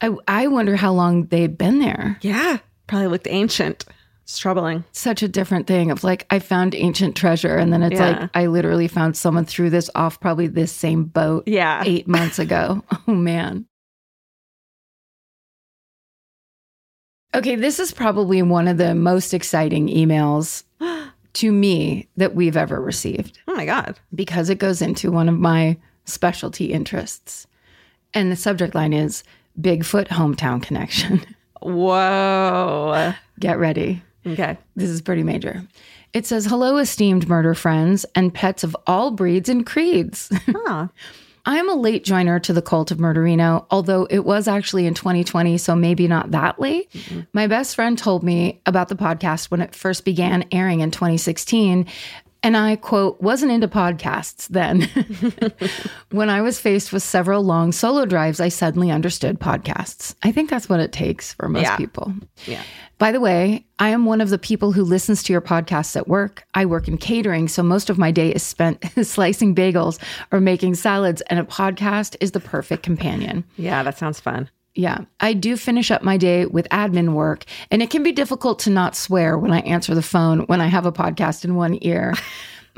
I 0.00 0.14
I 0.26 0.46
wonder 0.48 0.76
how 0.76 0.92
long 0.92 1.26
they've 1.26 1.56
been 1.56 1.78
there. 1.80 2.18
yeah, 2.20 2.58
probably 2.86 3.08
looked 3.08 3.28
ancient. 3.28 3.84
It's 4.24 4.38
troubling. 4.40 4.82
Such 4.90 5.22
a 5.22 5.28
different 5.28 5.68
thing 5.68 5.92
of 5.92 6.02
like 6.02 6.26
I 6.30 6.40
found 6.40 6.74
ancient 6.74 7.14
treasure, 7.14 7.56
and 7.56 7.72
then 7.72 7.82
it's 7.84 8.00
Yeah. 8.00 8.18
like 8.22 8.30
I 8.34 8.46
literally 8.46 8.88
found 8.88 9.16
someone 9.16 9.44
threw 9.44 9.70
this 9.70 9.88
off 9.94 10.18
probably 10.18 10.48
this 10.48 10.72
same 10.72 11.04
boat 11.04 11.44
Yeah. 11.46 11.82
eight 11.86 12.08
months 12.08 12.38
ago. 12.40 12.82
Oh 13.08 13.12
man. 13.14 13.66
Okay, 17.36 17.54
this 17.54 17.78
is 17.78 17.92
probably 17.92 18.40
one 18.42 18.66
of 18.66 18.78
the 18.78 18.94
most 18.94 19.34
exciting 19.34 19.88
emails 19.88 20.64
to 21.34 21.52
me 21.52 22.08
that 22.16 22.34
we've 22.34 22.56
ever 22.56 22.80
received 22.80 23.38
Oh 23.46 23.54
my 23.54 23.66
God. 23.66 23.98
because 24.14 24.48
it 24.50 24.58
goes 24.58 24.80
into 24.82 25.10
one 25.12 25.28
of 25.28 25.38
my 25.38 25.76
specialty 26.06 26.72
interests. 26.72 27.46
And 28.14 28.32
the 28.32 28.36
subject 28.36 28.74
line 28.74 28.92
is 28.94 29.22
Bigfoot 29.60 30.08
Hometown 30.08 30.62
Connection. 30.62 31.20
Whoa. 31.62 33.12
Get 33.38 33.58
ready. 33.58 34.02
Okay. 34.26 34.56
This 34.76 34.88
is 34.88 35.02
pretty 35.02 35.22
major. 35.22 35.62
It 36.12 36.24
says, 36.24 36.46
Hello, 36.46 36.78
esteemed 36.78 37.28
murder 37.28 37.54
friends 37.54 38.06
and 38.14 38.32
pets 38.32 38.64
of 38.64 38.74
all 38.86 39.10
breeds 39.10 39.48
and 39.48 39.66
creeds. 39.66 40.30
Huh. 40.48 40.88
I 41.46 41.58
am 41.58 41.70
a 41.70 41.74
late 41.74 42.04
joiner 42.04 42.40
to 42.40 42.52
the 42.52 42.60
cult 42.60 42.90
of 42.90 42.98
Murderino, 42.98 43.66
although 43.70 44.06
it 44.10 44.24
was 44.24 44.48
actually 44.48 44.84
in 44.86 44.94
2020, 44.94 45.56
so 45.58 45.76
maybe 45.76 46.08
not 46.08 46.32
that 46.32 46.60
late. 46.60 46.90
Mm-hmm. 46.90 47.20
My 47.32 47.46
best 47.46 47.76
friend 47.76 47.96
told 47.96 48.24
me 48.24 48.60
about 48.66 48.88
the 48.88 48.96
podcast 48.96 49.48
when 49.50 49.60
it 49.60 49.72
first 49.72 50.04
began 50.04 50.44
airing 50.50 50.80
in 50.80 50.90
2016. 50.90 51.86
And 52.46 52.56
I, 52.56 52.76
quote, 52.76 53.20
wasn't 53.20 53.50
into 53.50 53.66
podcasts 53.66 54.46
then. 54.46 54.82
when 56.10 56.30
I 56.30 56.42
was 56.42 56.60
faced 56.60 56.92
with 56.92 57.02
several 57.02 57.42
long 57.42 57.72
solo 57.72 58.06
drives, 58.06 58.38
I 58.38 58.50
suddenly 58.50 58.88
understood 58.92 59.40
podcasts. 59.40 60.14
I 60.22 60.30
think 60.30 60.48
that's 60.48 60.68
what 60.68 60.78
it 60.78 60.92
takes 60.92 61.32
for 61.32 61.48
most 61.48 61.62
Yeah. 61.62 61.76
people. 61.76 62.12
Yeah. 62.46 62.62
By 62.98 63.10
the 63.10 63.18
way, 63.20 63.66
I 63.80 63.88
am 63.88 64.06
one 64.06 64.20
of 64.20 64.30
the 64.30 64.38
people 64.38 64.70
who 64.70 64.84
listens 64.84 65.24
to 65.24 65.32
your 65.32 65.42
podcasts 65.42 65.96
at 65.96 66.06
work. 66.06 66.44
I 66.54 66.66
work 66.66 66.86
in 66.86 66.98
catering, 66.98 67.48
so 67.48 67.64
most 67.64 67.90
of 67.90 67.98
my 67.98 68.12
day 68.12 68.30
is 68.30 68.44
spent 68.44 68.82
slicing 69.04 69.52
bagels 69.52 69.98
or 70.30 70.40
making 70.40 70.76
salads, 70.76 71.22
and 71.22 71.40
a 71.40 71.44
podcast 71.44 72.14
is 72.20 72.30
the 72.30 72.40
perfect 72.40 72.84
companion. 72.84 73.42
Yeah, 73.56 73.82
that 73.82 73.98
sounds 73.98 74.20
fun. 74.20 74.48
Yeah, 74.76 74.98
I 75.20 75.32
do 75.32 75.56
finish 75.56 75.90
up 75.90 76.02
my 76.02 76.18
day 76.18 76.44
with 76.44 76.68
admin 76.68 77.14
work, 77.14 77.44
and 77.70 77.82
it 77.82 77.88
can 77.88 78.02
be 78.02 78.12
difficult 78.12 78.58
to 78.60 78.70
not 78.70 78.94
swear 78.94 79.38
when 79.38 79.50
I 79.50 79.60
answer 79.60 79.94
the 79.94 80.02
phone 80.02 80.40
when 80.40 80.60
I 80.60 80.66
have 80.66 80.84
a 80.84 80.92
podcast 80.92 81.44
in 81.44 81.54
one 81.54 81.78
ear. 81.80 82.14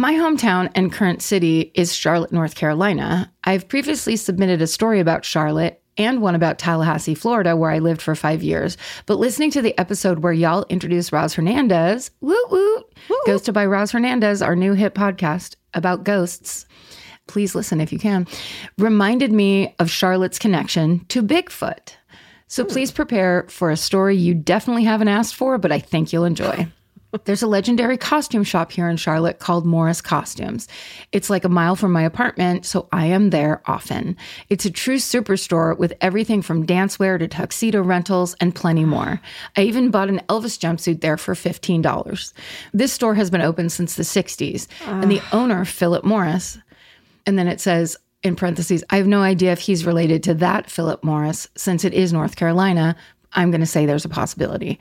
My 0.01 0.13
hometown 0.15 0.71
and 0.77 0.93
current 0.93 1.23
city 1.23 1.73
is 1.75 1.93
Charlotte, 1.93 2.31
North 2.31 2.55
Carolina. 2.55 3.33
I've 3.43 3.67
previously 3.67 4.15
submitted 4.15 4.63
a 4.63 4.69
story 4.69 5.01
about 5.01 5.25
Charlotte 5.25 5.83
and 5.97 6.23
one 6.23 6.37
about 6.37 6.61
Tallahassee, 6.61 7.17
Florida, 7.17 7.57
where 7.57 7.73
I 7.73 7.81
lived 7.81 8.01
for 8.01 8.15
five 8.15 8.41
years. 8.41 8.77
But 9.07 9.19
listening 9.19 9.51
to 9.51 9.61
the 9.61 9.77
episode 9.77 10.21
where 10.21 10.33
y'all 10.33 10.65
introduced 10.69 11.11
Roz 11.11 11.35
Hernandez, 11.35 12.13
woot 12.21 12.49
woot, 12.49 12.85
Ghosted 13.27 13.55
by 13.55 13.67
Roz 13.67 13.91
Hernandez, 13.91 14.41
our 14.41 14.55
new 14.55 14.75
hit 14.75 14.95
podcast 14.95 15.57
about 15.75 16.05
ghosts, 16.05 16.65
please 17.29 17.55
listen 17.55 17.81
if 17.81 17.93
you 17.93 17.99
can, 17.99 18.27
reminded 18.79 19.33
me 19.33 19.75
of 19.79 19.91
Charlotte's 19.91 20.39
connection 20.39 21.05
to 21.07 21.23
Bigfoot. 21.23 21.93
So 22.49 22.65
hmm. 22.65 22.71
please 22.71 22.91
prepare 22.91 23.47
for 23.49 23.71
a 23.71 23.77
story 23.77 24.17
you 24.17 24.35
definitely 24.35 24.85
haven't 24.85 25.09
asked 25.09 25.35
for, 25.35 25.59
but 25.59 25.71
I 25.71 25.79
think 25.79 26.13
you'll 26.13 26.25
enjoy. 26.25 26.67
There's 27.25 27.43
a 27.43 27.47
legendary 27.47 27.97
costume 27.97 28.45
shop 28.45 28.71
here 28.71 28.89
in 28.89 28.99
Charlotte 28.99 29.39
called 29.39 29.65
Morris 29.65 30.03
Costumes. 30.03 30.69
It's 31.11 31.31
like 31.31 31.45
a 31.45 31.49
mile 31.49 31.75
from 31.75 31.91
my 31.91 32.03
apartment, 32.03 32.67
so 32.67 32.87
I 32.93 33.07
am 33.07 33.31
there 33.31 33.63
often. 33.65 34.15
It's 34.51 34.67
a 34.67 34.71
true 34.71 34.97
superstore 34.97 35.77
with 35.79 35.95
everything 36.03 36.43
from 36.43 36.67
dancewear 36.67 37.19
to 37.19 37.27
tuxedo 37.27 37.81
rentals 37.81 38.37
and 38.41 38.55
plenty 38.55 38.85
more. 38.85 39.23
I 39.57 39.63
even 39.63 39.91
bought 39.91 40.11
an 40.11 40.21
Elvis 40.29 40.59
jumpsuit 40.59 41.01
there 41.01 41.17
for 41.17 41.35
$15. 41.35 42.33
This 42.75 42.93
store 42.93 43.15
has 43.15 43.31
been 43.31 43.41
open 43.41 43.71
since 43.71 43.95
the 43.95 44.03
60s, 44.03 44.67
and 44.85 45.11
the 45.11 45.21
ah. 45.21 45.29
owner, 45.33 45.65
Philip 45.65 46.05
Morris, 46.05 46.59
and 47.29 47.39
then 47.39 47.47
it 47.47 47.61
says 47.61 47.95
in 48.23 48.37
parentheses, 48.37 48.83
I 48.89 48.97
have 48.97 49.07
no 49.07 49.21
idea 49.21 49.53
if 49.53 49.61
he's 49.61 49.85
related 49.85 50.23
to 50.23 50.35
that 50.35 50.71
Philip 50.71 51.05
Morris 51.05 51.47
since 51.57 51.85
it 51.85 51.93
is 51.93 52.11
North 52.11 52.37
Carolina. 52.37 52.97
I'm 53.35 53.51
going 53.51 53.61
to 53.61 53.67
say 53.67 53.85
there's 53.85 54.07
a 54.07 54.09
possibility. 54.09 54.81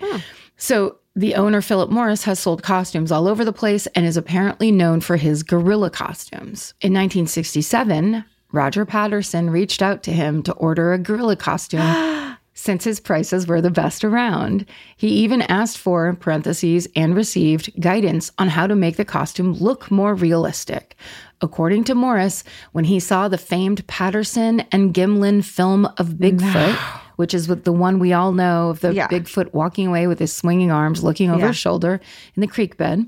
So 0.56 0.98
the 1.14 1.36
owner, 1.36 1.62
Philip 1.62 1.90
Morris, 1.90 2.24
has 2.24 2.40
sold 2.40 2.64
costumes 2.64 3.12
all 3.12 3.28
over 3.28 3.44
the 3.44 3.52
place 3.52 3.86
and 3.88 4.06
is 4.06 4.16
apparently 4.16 4.72
known 4.72 5.02
for 5.02 5.18
his 5.18 5.44
gorilla 5.44 5.90
costumes. 5.90 6.74
In 6.80 6.94
1967, 6.94 8.24
Roger 8.54 8.86
Patterson 8.86 9.50
reached 9.50 9.82
out 9.82 10.04
to 10.04 10.14
him 10.14 10.42
to 10.44 10.54
order 10.54 10.94
a 10.94 10.98
gorilla 10.98 11.36
costume 11.36 12.38
since 12.54 12.86
his 12.86 13.02
prices 13.02 13.46
were 13.46 13.60
the 13.60 13.70
best 13.70 14.06
around. 14.06 14.66
He 14.96 15.10
even 15.10 15.42
asked 15.44 15.80
for, 15.80 16.14
parentheses, 16.14 16.88
and 16.96 17.14
received 17.14 17.78
guidance 17.82 18.32
on 18.38 18.48
how 18.48 18.68
to 18.68 18.76
make 18.76 18.96
the 18.96 19.04
costume 19.04 19.52
look 19.52 19.92
more 19.92 20.16
realistic. 20.16 20.96
According 21.42 21.84
to 21.86 21.96
Morris, 21.96 22.44
when 22.72 22.86
he 22.86 23.00
saw 23.00 23.28
the 23.28 23.38
famed 23.38 23.86
Patterson 23.88 24.62
and 24.72 24.94
Gimlin 24.94 25.44
film 25.44 25.86
of 25.98 26.10
Bigfoot, 26.18 26.76
which 27.18 27.34
is 27.34 27.48
with 27.48 27.64
the 27.64 27.72
one 27.72 28.00
we 28.00 28.12
all 28.14 28.32
know 28.32 28.70
of 28.70 28.80
the 28.80 28.94
Yeah. 28.94 29.08
Bigfoot 29.08 29.54
walking 29.54 29.86
away 29.88 30.08
with 30.08 30.18
his 30.20 30.34
swinging 30.34 30.72
arms, 30.72 31.04
looking 31.04 31.30
over 31.30 31.42
Yeah. 31.42 31.48
his 31.48 31.58
shoulder 31.58 32.00
in 32.36 32.42
the 32.42 32.48
creek 32.48 32.78
bed, 32.78 33.06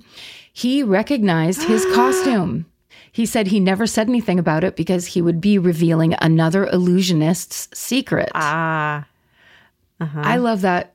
he 0.53 0.83
recognized 0.83 1.63
his 1.63 1.85
costume. 1.95 2.65
He 3.11 3.25
said 3.25 3.47
he 3.47 3.59
never 3.59 3.87
said 3.87 4.07
anything 4.07 4.37
about 4.37 4.63
it 4.63 4.75
because 4.75 5.07
he 5.07 5.21
would 5.21 5.41
be 5.41 5.57
revealing 5.57 6.13
another 6.21 6.67
illusionist's 6.67 7.67
secret. 7.73 8.29
Ah. 8.35 9.05
I 9.99 10.37
love 10.37 10.61
that 10.61 10.93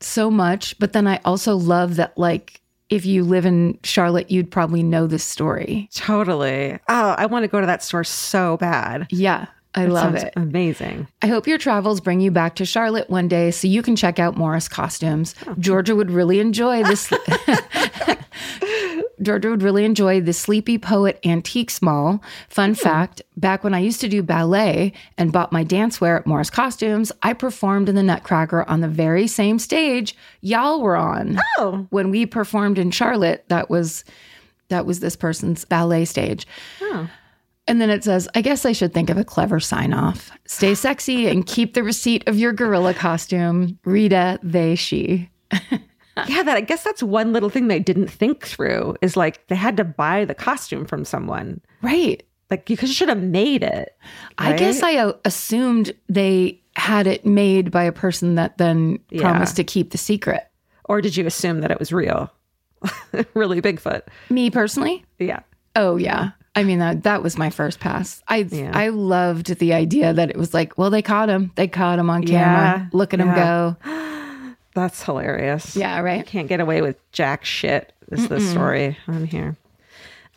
so 0.00 0.30
much, 0.30 0.78
but 0.78 0.92
then 0.92 1.06
I 1.06 1.20
also 1.24 1.56
love 1.56 1.96
that 1.96 2.16
like 2.18 2.60
if 2.90 3.06
you 3.06 3.24
live 3.24 3.46
in 3.46 3.78
Charlotte, 3.82 4.30
you'd 4.30 4.50
probably 4.50 4.82
know 4.82 5.06
this 5.06 5.24
story. 5.24 5.88
Totally. 5.94 6.78
Oh, 6.88 7.14
I 7.16 7.26
want 7.26 7.44
to 7.44 7.48
go 7.48 7.60
to 7.60 7.66
that 7.66 7.82
store 7.82 8.04
so 8.04 8.56
bad. 8.58 9.06
Yeah, 9.10 9.46
I 9.74 9.86
love 9.86 10.14
it. 10.14 10.32
Amazing. 10.36 11.08
I 11.22 11.26
hope 11.26 11.46
your 11.46 11.58
travels 11.58 12.00
bring 12.00 12.20
you 12.20 12.30
back 12.30 12.56
to 12.56 12.64
Charlotte 12.64 13.10
one 13.10 13.26
day 13.26 13.50
so 13.50 13.66
you 13.66 13.82
can 13.82 13.96
check 13.96 14.18
out 14.18 14.36
Morris 14.36 14.68
costumes. 14.68 15.34
Oh. 15.46 15.54
Georgia 15.58 15.96
would 15.96 16.10
really 16.10 16.40
enjoy 16.40 16.84
this. 16.84 17.10
Georgia 19.22 19.50
would 19.50 19.62
really 19.62 19.84
enjoy 19.84 20.20
the 20.20 20.32
Sleepy 20.32 20.78
Poet 20.78 21.18
Antiques 21.24 21.80
Mall. 21.80 22.22
Fun 22.48 22.70
hmm. 22.70 22.74
fact 22.74 23.22
back 23.36 23.64
when 23.64 23.74
I 23.74 23.78
used 23.78 24.00
to 24.00 24.08
do 24.08 24.22
ballet 24.22 24.92
and 25.18 25.32
bought 25.32 25.52
my 25.52 25.64
dance 25.64 26.00
wear 26.00 26.18
at 26.18 26.26
Morris 26.26 26.50
Costumes, 26.50 27.12
I 27.22 27.32
performed 27.32 27.88
in 27.88 27.94
the 27.94 28.02
Nutcracker 28.02 28.68
on 28.68 28.80
the 28.80 28.88
very 28.88 29.26
same 29.26 29.58
stage 29.58 30.16
y'all 30.40 30.80
were 30.80 30.96
on. 30.96 31.38
Oh. 31.58 31.86
When 31.90 32.10
we 32.10 32.26
performed 32.26 32.78
in 32.78 32.90
Charlotte, 32.90 33.44
that 33.48 33.70
was 33.70 34.04
that 34.68 34.86
was 34.86 35.00
this 35.00 35.16
person's 35.16 35.64
ballet 35.64 36.04
stage. 36.04 36.46
Oh. 36.80 37.08
And 37.66 37.80
then 37.80 37.90
it 37.90 38.04
says, 38.04 38.28
I 38.34 38.42
guess 38.42 38.66
I 38.66 38.72
should 38.72 38.92
think 38.92 39.08
of 39.08 39.16
a 39.16 39.24
clever 39.24 39.58
sign 39.58 39.94
off. 39.94 40.30
Stay 40.46 40.74
sexy 40.74 41.28
and 41.28 41.46
keep 41.46 41.74
the 41.74 41.82
receipt 41.82 42.26
of 42.28 42.38
your 42.38 42.52
gorilla 42.52 42.92
costume. 42.92 43.78
Rita, 43.84 44.38
they, 44.42 44.74
she. 44.74 45.30
Yeah, 46.28 46.42
that 46.44 46.56
I 46.56 46.60
guess 46.60 46.84
that's 46.84 47.02
one 47.02 47.32
little 47.32 47.50
thing 47.50 47.68
they 47.68 47.80
didn't 47.80 48.08
think 48.08 48.46
through 48.46 48.96
is 49.02 49.16
like 49.16 49.46
they 49.48 49.56
had 49.56 49.76
to 49.78 49.84
buy 49.84 50.24
the 50.24 50.34
costume 50.34 50.84
from 50.86 51.04
someone. 51.04 51.60
Right. 51.82 52.22
Like 52.50 52.70
you 52.70 52.76
should 52.76 53.08
have 53.08 53.22
made 53.22 53.62
it. 53.62 53.96
I 54.38 54.52
guess? 54.52 54.82
I 54.82 54.96
uh, 54.96 55.14
assumed 55.24 55.92
they 56.08 56.60
had 56.76 57.06
it 57.06 57.26
made 57.26 57.70
by 57.70 57.84
a 57.84 57.92
person 57.92 58.36
that 58.36 58.58
then 58.58 59.00
Yeah. 59.10 59.22
promised 59.22 59.56
to 59.56 59.64
keep 59.64 59.90
the 59.90 59.98
secret. 59.98 60.44
Or 60.84 61.00
did 61.00 61.16
you 61.16 61.26
assume 61.26 61.62
that 61.62 61.70
it 61.70 61.78
was 61.78 61.92
real? 61.92 62.30
really 63.34 63.60
Bigfoot. 63.60 64.02
Me 64.30 64.50
personally? 64.50 65.04
Yeah. 65.18 65.40
Oh, 65.74 65.96
yeah. 65.96 66.30
I 66.54 66.62
mean, 66.62 66.78
that, 66.78 67.02
that 67.02 67.22
was 67.22 67.36
my 67.36 67.50
first 67.50 67.80
pass. 67.80 68.22
I 68.28 68.46
Yeah. 68.48 68.70
I 68.72 68.90
loved 68.90 69.58
the 69.58 69.72
idea 69.72 70.12
that 70.12 70.30
it 70.30 70.36
was 70.36 70.54
like, 70.54 70.78
well, 70.78 70.90
they 70.90 71.02
caught 71.02 71.28
him. 71.28 71.50
They 71.56 71.66
caught 71.66 71.98
him 71.98 72.10
on 72.10 72.22
camera. 72.22 72.78
Yeah. 72.78 72.86
Look 72.92 73.14
at 73.14 73.20
him 73.20 73.34
go. 73.34 73.76
That's 74.74 75.02
hilarious. 75.02 75.76
Yeah, 75.76 76.00
right. 76.00 76.18
You 76.18 76.24
Can't 76.24 76.48
get 76.48 76.60
away 76.60 76.82
with 76.82 76.96
jack 77.12 77.44
shit. 77.44 77.92
This 78.08 78.20
is 78.20 78.28
the 78.28 78.40
story 78.40 78.98
on 79.08 79.24
here? 79.26 79.56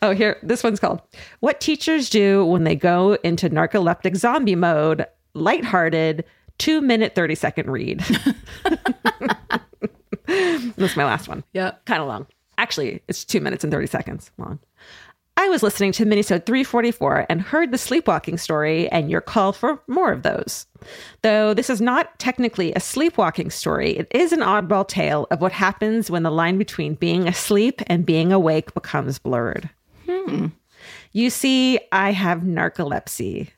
Oh, 0.02 0.12
here. 0.12 0.38
This 0.44 0.64
one's 0.64 0.80
called 0.80 1.02
"What 1.40 1.60
Teachers 1.60 2.10
Do 2.10 2.46
When 2.46 2.64
They 2.64 2.76
Go 2.76 3.14
into 3.24 3.50
Narcoleptic 3.50 4.16
Zombie 4.16 4.56
Mode." 4.56 5.06
Lighthearted, 5.34 6.24
two 6.58 6.82
minute 6.82 7.14
thirty 7.16 7.36
second 7.36 7.70
read. 7.70 8.04
That's 10.28 10.96
my 10.96 11.06
last 11.06 11.28
one. 11.28 11.44
Yep. 11.54 11.86
Kind 11.86 12.02
of 12.02 12.08
long. 12.08 12.28
Actually, 12.58 13.02
it's 13.08 13.24
two 13.24 13.40
minutes 13.40 13.64
and 13.64 13.72
30 13.72 13.88
seconds 13.88 14.32
long. 14.38 14.60
I 15.40 15.50
was 15.50 15.62
listening 15.62 15.92
to 15.94 16.06
Minisode 16.06 16.48
344 16.48 17.28
and 17.30 17.42
heard 17.42 17.72
the 17.72 17.78
sleepwalking 17.78 18.40
story 18.40 18.90
and 18.90 19.12
your 19.12 19.22
call 19.22 19.54
for 19.54 19.80
more 19.88 20.12
of 20.12 20.24
those. 20.24 20.66
Though 21.22 21.54
this 21.54 21.70
is 21.70 21.80
not 21.80 22.18
technically 22.18 22.74
a 22.74 22.80
sleepwalking 22.80 23.52
story, 23.52 23.92
it 23.92 24.08
is 24.10 24.32
an 24.32 24.40
oddball 24.40 24.88
tale 24.88 25.28
of 25.30 25.40
what 25.40 25.52
happens 25.52 26.10
when 26.10 26.24
the 26.24 26.32
line 26.32 26.58
between 26.58 26.96
being 26.96 27.28
asleep 27.28 27.84
and 27.86 28.04
being 28.04 28.32
awake 28.32 28.74
becomes 28.74 29.20
blurred. 29.20 29.70
Hmm. 30.08 30.48
You 31.12 31.30
see, 31.30 31.80
I 31.92 32.14
have 32.14 32.40
narcolepsy. 32.40 33.50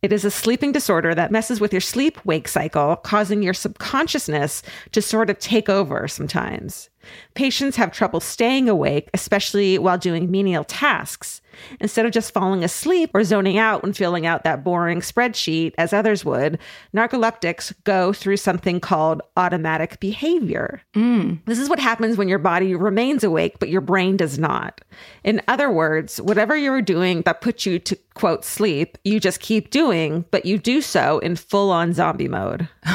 It 0.00 0.12
is 0.12 0.24
a 0.24 0.30
sleeping 0.30 0.72
disorder 0.72 1.14
that 1.14 1.32
messes 1.32 1.60
with 1.60 1.72
your 1.72 1.80
sleep 1.80 2.24
wake 2.24 2.48
cycle, 2.48 2.96
causing 2.96 3.42
your 3.42 3.54
subconsciousness 3.54 4.62
to 4.92 5.02
sort 5.02 5.28
of 5.28 5.38
take 5.38 5.68
over 5.68 6.08
sometimes. 6.08 6.88
Patients 7.34 7.76
have 7.76 7.92
trouble 7.92 8.20
staying 8.20 8.68
awake, 8.68 9.08
especially 9.14 9.78
while 9.78 9.98
doing 9.98 10.30
menial 10.30 10.64
tasks. 10.64 11.40
Instead 11.80 12.06
of 12.06 12.12
just 12.12 12.32
falling 12.32 12.62
asleep 12.62 13.10
or 13.14 13.24
zoning 13.24 13.58
out 13.58 13.82
when 13.82 13.92
filling 13.92 14.26
out 14.26 14.44
that 14.44 14.62
boring 14.62 15.00
spreadsheet, 15.00 15.74
as 15.78 15.92
others 15.92 16.24
would, 16.24 16.58
narcoleptics 16.94 17.72
go 17.84 18.12
through 18.12 18.36
something 18.36 18.80
called 18.80 19.22
automatic 19.36 19.98
behavior. 20.00 20.82
Mm. 20.94 21.40
This 21.46 21.58
is 21.58 21.68
what 21.68 21.80
happens 21.80 22.16
when 22.16 22.28
your 22.28 22.38
body 22.38 22.74
remains 22.74 23.24
awake, 23.24 23.58
but 23.58 23.68
your 23.68 23.80
brain 23.80 24.16
does 24.16 24.38
not. 24.38 24.80
In 25.24 25.42
other 25.48 25.70
words, 25.70 26.20
whatever 26.20 26.56
you're 26.56 26.82
doing 26.82 27.22
that 27.22 27.40
puts 27.40 27.66
you 27.66 27.78
to 27.80 27.96
quote 28.14 28.44
sleep, 28.44 28.98
you 29.04 29.20
just 29.20 29.40
keep 29.40 29.70
doing, 29.70 30.24
but 30.30 30.44
you 30.44 30.58
do 30.58 30.80
so 30.80 31.18
in 31.20 31.36
full 31.36 31.70
on 31.70 31.92
zombie 31.92 32.28
mode. 32.28 32.68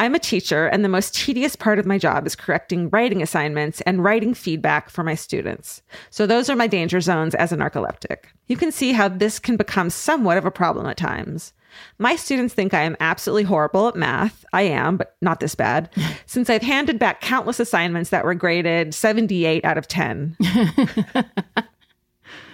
I'm 0.00 0.14
a 0.14 0.18
teacher, 0.18 0.66
and 0.66 0.82
the 0.82 0.88
most 0.88 1.14
tedious 1.14 1.54
part 1.54 1.78
of 1.78 1.84
my 1.84 1.98
job 1.98 2.26
is 2.26 2.34
correcting 2.34 2.88
writing 2.88 3.20
assignments 3.20 3.82
and 3.82 4.02
writing 4.02 4.32
feedback 4.32 4.88
for 4.88 5.04
my 5.04 5.14
students. 5.14 5.82
So, 6.08 6.26
those 6.26 6.48
are 6.48 6.56
my 6.56 6.68
danger 6.68 7.02
zones 7.02 7.34
as 7.34 7.52
a 7.52 7.56
narcoleptic. 7.58 8.24
You 8.46 8.56
can 8.56 8.72
see 8.72 8.92
how 8.92 9.08
this 9.08 9.38
can 9.38 9.58
become 9.58 9.90
somewhat 9.90 10.38
of 10.38 10.46
a 10.46 10.50
problem 10.50 10.86
at 10.86 10.96
times. 10.96 11.52
My 11.98 12.16
students 12.16 12.54
think 12.54 12.72
I 12.72 12.80
am 12.80 12.96
absolutely 12.98 13.42
horrible 13.42 13.88
at 13.88 13.94
math. 13.94 14.42
I 14.54 14.62
am, 14.62 14.96
but 14.96 15.16
not 15.20 15.40
this 15.40 15.54
bad, 15.54 15.90
since 16.24 16.48
I've 16.48 16.62
handed 16.62 16.98
back 16.98 17.20
countless 17.20 17.60
assignments 17.60 18.08
that 18.08 18.24
were 18.24 18.34
graded 18.34 18.94
78 18.94 19.66
out 19.66 19.76
of 19.76 19.86
10. 19.86 20.34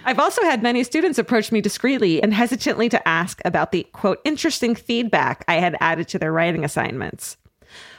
I've 0.07 0.19
also 0.19 0.41
had 0.43 0.63
many 0.63 0.85
students 0.85 1.19
approach 1.19 1.51
me 1.51 1.59
discreetly 1.59 2.23
and 2.23 2.33
hesitantly 2.33 2.87
to 2.87 3.05
ask 3.05 3.41
about 3.43 3.73
the 3.73 3.85
quote 3.91 4.21
interesting 4.23 4.73
feedback 4.73 5.43
I 5.49 5.55
had 5.55 5.75
added 5.81 6.07
to 6.07 6.17
their 6.17 6.31
writing 6.31 6.63
assignments. 6.63 7.35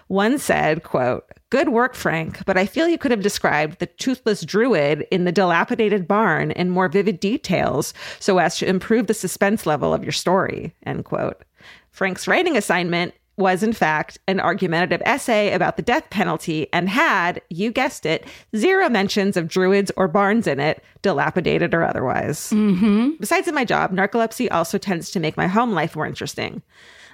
One 0.07 0.38
said, 0.38 0.85
quote, 0.85 1.27
Good 1.51 1.68
work, 1.68 1.94
Frank, 1.94 2.47
but 2.47 2.57
I 2.57 2.64
feel 2.64 2.88
you 2.88 2.97
could 2.97 3.11
have 3.11 3.21
described 3.21 3.79
the 3.79 3.87
toothless 3.87 4.40
druid 4.40 5.07
in 5.11 5.27
the 5.27 5.33
dilapidated 5.33 6.09
barn 6.09 6.51
in 6.53 6.71
more 6.71 6.88
vivid 6.88 7.21
details 7.21 7.92
so 8.21 8.38
as 8.38 8.57
to 8.57 8.66
improve 8.66 9.07
the 9.07 9.12
suspense 9.12 9.66
level 9.66 9.92
of 9.92 10.03
your 10.03 10.12
story, 10.12 10.75
end 10.87 11.05
quote. 11.05 11.44
Frank's 11.90 12.27
writing 12.27 12.57
assignment 12.57 13.12
was, 13.38 13.62
in 13.62 13.72
fact, 13.72 14.18
an 14.27 14.40
argumentative 14.40 15.01
essay 15.07 15.53
about 15.53 15.77
the 15.77 15.83
death 15.83 16.11
penalty 16.11 16.66
and 16.72 16.88
had, 16.88 17.40
you 17.48 17.70
guessed 17.70 18.05
it, 18.05 18.27
zero 18.57 18.88
mentions 18.88 19.37
of 19.37 19.48
druids 19.48 19.90
or 19.96 20.09
barns 20.09 20.46
in 20.46 20.61
it, 20.61 20.83
dilapidated 21.03 21.72
or 21.72 21.85
otherwise. 21.85 22.51
Mm-hmm. 22.51 23.11
Besides 23.20 23.48
in 23.48 23.55
my 23.55 23.64
job, 23.64 23.92
narcolepsy 23.92 24.48
also 24.51 24.77
tends 24.77 25.11
to 25.12 25.20
make 25.20 25.37
my 25.37 25.46
home 25.46 25.72
life 25.72 25.94
more 25.96 26.07
interesting. 26.07 26.62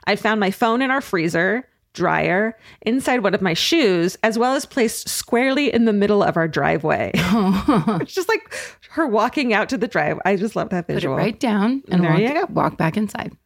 I 0.07 0.17
found 0.17 0.41
my 0.41 0.51
phone 0.51 0.83
in 0.83 0.91
our 0.91 1.01
freezer, 1.01 1.69
dryer, 1.93 2.57
inside 2.83 3.23
one 3.23 3.35
of 3.35 3.41
my 3.43 3.55
shoes, 3.55 4.17
as 4.23 4.39
well 4.39 4.55
as 4.55 4.67
placed 4.67 5.09
squarely 5.09 5.73
in 5.73 5.85
the 5.85 5.93
middle 5.93 6.23
of 6.23 6.37
our 6.37 6.49
driveway. 6.49 7.11
it's 7.15 8.15
just 8.15 8.29
like 8.29 8.55
her 8.91 9.07
walking 9.07 9.53
out 9.53 9.69
to 9.69 9.79
the 9.79 9.89
drive. 9.89 10.19
I 10.25 10.37
just 10.37 10.57
love 10.57 10.71
that 10.71 10.87
visual. 10.87 11.17
Put 11.17 11.21
it 11.21 11.25
right 11.25 11.41
down 11.41 11.83
and 11.91 12.03
There 12.03 12.11
walk, 12.11 12.21
you 12.21 12.33
go. 12.33 12.47
walk 12.51 12.77
back 12.79 12.97
inside. 12.97 13.37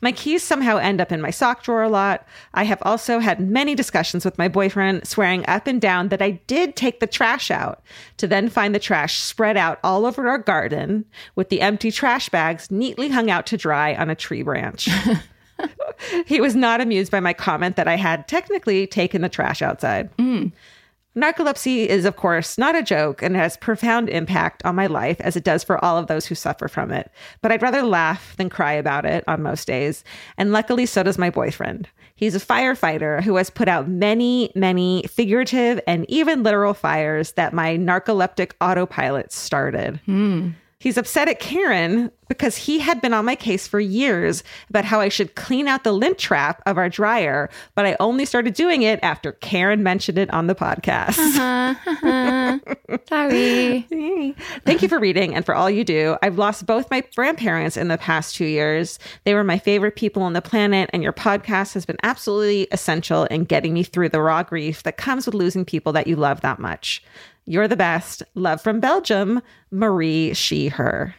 My 0.00 0.12
keys 0.12 0.42
somehow 0.42 0.76
end 0.76 1.00
up 1.00 1.12
in 1.12 1.20
my 1.20 1.30
sock 1.30 1.62
drawer 1.62 1.82
a 1.82 1.88
lot. 1.88 2.26
I 2.54 2.64
have 2.64 2.82
also 2.82 3.18
had 3.18 3.40
many 3.40 3.74
discussions 3.74 4.24
with 4.24 4.38
my 4.38 4.48
boyfriend, 4.48 5.06
swearing 5.06 5.44
up 5.46 5.66
and 5.66 5.80
down 5.80 6.08
that 6.08 6.22
I 6.22 6.32
did 6.46 6.76
take 6.76 7.00
the 7.00 7.06
trash 7.06 7.50
out, 7.50 7.82
to 8.18 8.26
then 8.26 8.48
find 8.48 8.74
the 8.74 8.78
trash 8.78 9.20
spread 9.20 9.56
out 9.56 9.78
all 9.82 10.06
over 10.06 10.28
our 10.28 10.38
garden, 10.38 11.04
with 11.34 11.48
the 11.48 11.60
empty 11.60 11.90
trash 11.90 12.28
bags 12.28 12.70
neatly 12.70 13.08
hung 13.08 13.30
out 13.30 13.46
to 13.46 13.56
dry 13.56 13.94
on 13.94 14.10
a 14.10 14.14
tree 14.14 14.42
branch. 14.42 14.88
he 16.26 16.40
was 16.40 16.54
not 16.54 16.80
amused 16.80 17.10
by 17.10 17.20
my 17.20 17.32
comment 17.32 17.76
that 17.76 17.88
I 17.88 17.96
had 17.96 18.28
technically 18.28 18.86
taken 18.86 19.22
the 19.22 19.28
trash 19.28 19.62
outside. 19.62 20.14
Mm. 20.16 20.52
Narcolepsy 21.16 21.86
is, 21.86 22.04
of 22.04 22.16
course, 22.16 22.58
not 22.58 22.76
a 22.76 22.82
joke 22.82 23.22
and 23.22 23.34
has 23.36 23.56
profound 23.56 24.10
impact 24.10 24.62
on 24.66 24.74
my 24.74 24.86
life, 24.86 25.18
as 25.20 25.34
it 25.34 25.44
does 25.44 25.64
for 25.64 25.82
all 25.82 25.96
of 25.96 26.08
those 26.08 26.26
who 26.26 26.34
suffer 26.34 26.68
from 26.68 26.90
it. 26.90 27.10
But 27.40 27.52
I'd 27.52 27.62
rather 27.62 27.82
laugh 27.82 28.36
than 28.36 28.50
cry 28.50 28.72
about 28.72 29.06
it 29.06 29.24
on 29.26 29.42
most 29.42 29.66
days. 29.66 30.04
And 30.36 30.52
luckily, 30.52 30.84
so 30.84 31.02
does 31.02 31.16
my 31.16 31.30
boyfriend. 31.30 31.88
He's 32.16 32.34
a 32.34 32.40
firefighter 32.40 33.22
who 33.22 33.36
has 33.36 33.48
put 33.48 33.66
out 33.66 33.88
many, 33.88 34.52
many 34.54 35.04
figurative 35.08 35.80
and 35.86 36.04
even 36.10 36.42
literal 36.42 36.74
fires 36.74 37.32
that 37.32 37.54
my 37.54 37.78
narcoleptic 37.78 38.52
autopilot 38.60 39.32
started. 39.32 40.00
Hmm. 40.04 40.50
He's 40.78 40.98
upset 40.98 41.28
at 41.28 41.40
Karen 41.40 42.10
because 42.28 42.56
he 42.56 42.80
had 42.80 43.00
been 43.00 43.14
on 43.14 43.24
my 43.24 43.34
case 43.34 43.66
for 43.66 43.80
years 43.80 44.44
about 44.68 44.84
how 44.84 45.00
I 45.00 45.08
should 45.08 45.34
clean 45.34 45.68
out 45.68 45.84
the 45.84 45.92
lint 45.92 46.18
trap 46.18 46.60
of 46.66 46.76
our 46.76 46.90
dryer, 46.90 47.48
but 47.74 47.86
I 47.86 47.96
only 47.98 48.26
started 48.26 48.52
doing 48.52 48.82
it 48.82 49.00
after 49.02 49.32
Karen 49.32 49.82
mentioned 49.82 50.18
it 50.18 50.30
on 50.34 50.48
the 50.48 50.54
podcast. 50.54 51.18
Uh-huh, 51.18 51.74
uh-huh. 51.86 52.58
Sorry. 53.08 54.34
Thank 54.66 54.82
you 54.82 54.88
for 54.88 54.98
reading 54.98 55.34
and 55.34 55.46
for 55.46 55.54
all 55.54 55.70
you 55.70 55.82
do. 55.82 56.16
I've 56.20 56.36
lost 56.36 56.66
both 56.66 56.90
my 56.90 57.02
grandparents 57.14 57.78
in 57.78 57.88
the 57.88 57.96
past 57.96 58.34
two 58.34 58.44
years. 58.44 58.98
They 59.24 59.32
were 59.32 59.44
my 59.44 59.58
favorite 59.58 59.96
people 59.96 60.22
on 60.22 60.34
the 60.34 60.42
planet, 60.42 60.90
and 60.92 61.02
your 61.02 61.14
podcast 61.14 61.72
has 61.72 61.86
been 61.86 61.96
absolutely 62.02 62.68
essential 62.70 63.24
in 63.24 63.44
getting 63.44 63.72
me 63.72 63.82
through 63.82 64.10
the 64.10 64.20
raw 64.20 64.42
grief 64.42 64.82
that 64.82 64.98
comes 64.98 65.24
with 65.24 65.34
losing 65.34 65.64
people 65.64 65.92
that 65.92 66.06
you 66.06 66.16
love 66.16 66.42
that 66.42 66.58
much. 66.58 67.02
You're 67.46 67.68
the 67.68 67.76
best. 67.76 68.22
Love 68.34 68.60
from 68.60 68.80
Belgium, 68.80 69.40
Marie, 69.70 70.34
she, 70.34 70.68
her. 70.68 71.14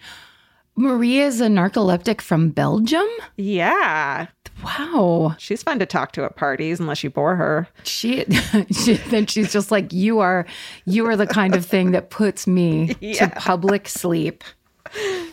Maria 0.76 1.26
is 1.26 1.42
a 1.42 1.48
narcoleptic 1.48 2.22
from 2.22 2.50
Belgium? 2.50 3.08
Yeah. 3.38 4.28
Wow. 4.64 5.36
She's 5.40 5.64
fun 5.64 5.80
to 5.80 5.86
talk 5.86 6.12
to 6.14 6.24
at 6.24 6.36
parties 6.36 6.80
unless 6.80 7.04
you 7.04 7.10
bore 7.10 7.36
her. 7.36 7.68
She, 7.84 8.26
she 8.72 8.94
then 8.94 9.26
she's 9.26 9.52
just 9.52 9.72
like 9.72 9.92
you 9.94 10.20
are 10.20 10.46
you 10.86 11.08
are 11.08 11.16
the 11.16 11.26
kind 11.28 11.56
of 11.56 11.66
thing 11.66 11.92
that 11.92 12.10
puts 12.12 12.46
me 12.46 12.96
Yeah. 13.02 13.28
to 13.30 13.36
public 13.40 13.88
sleep. 13.88 14.44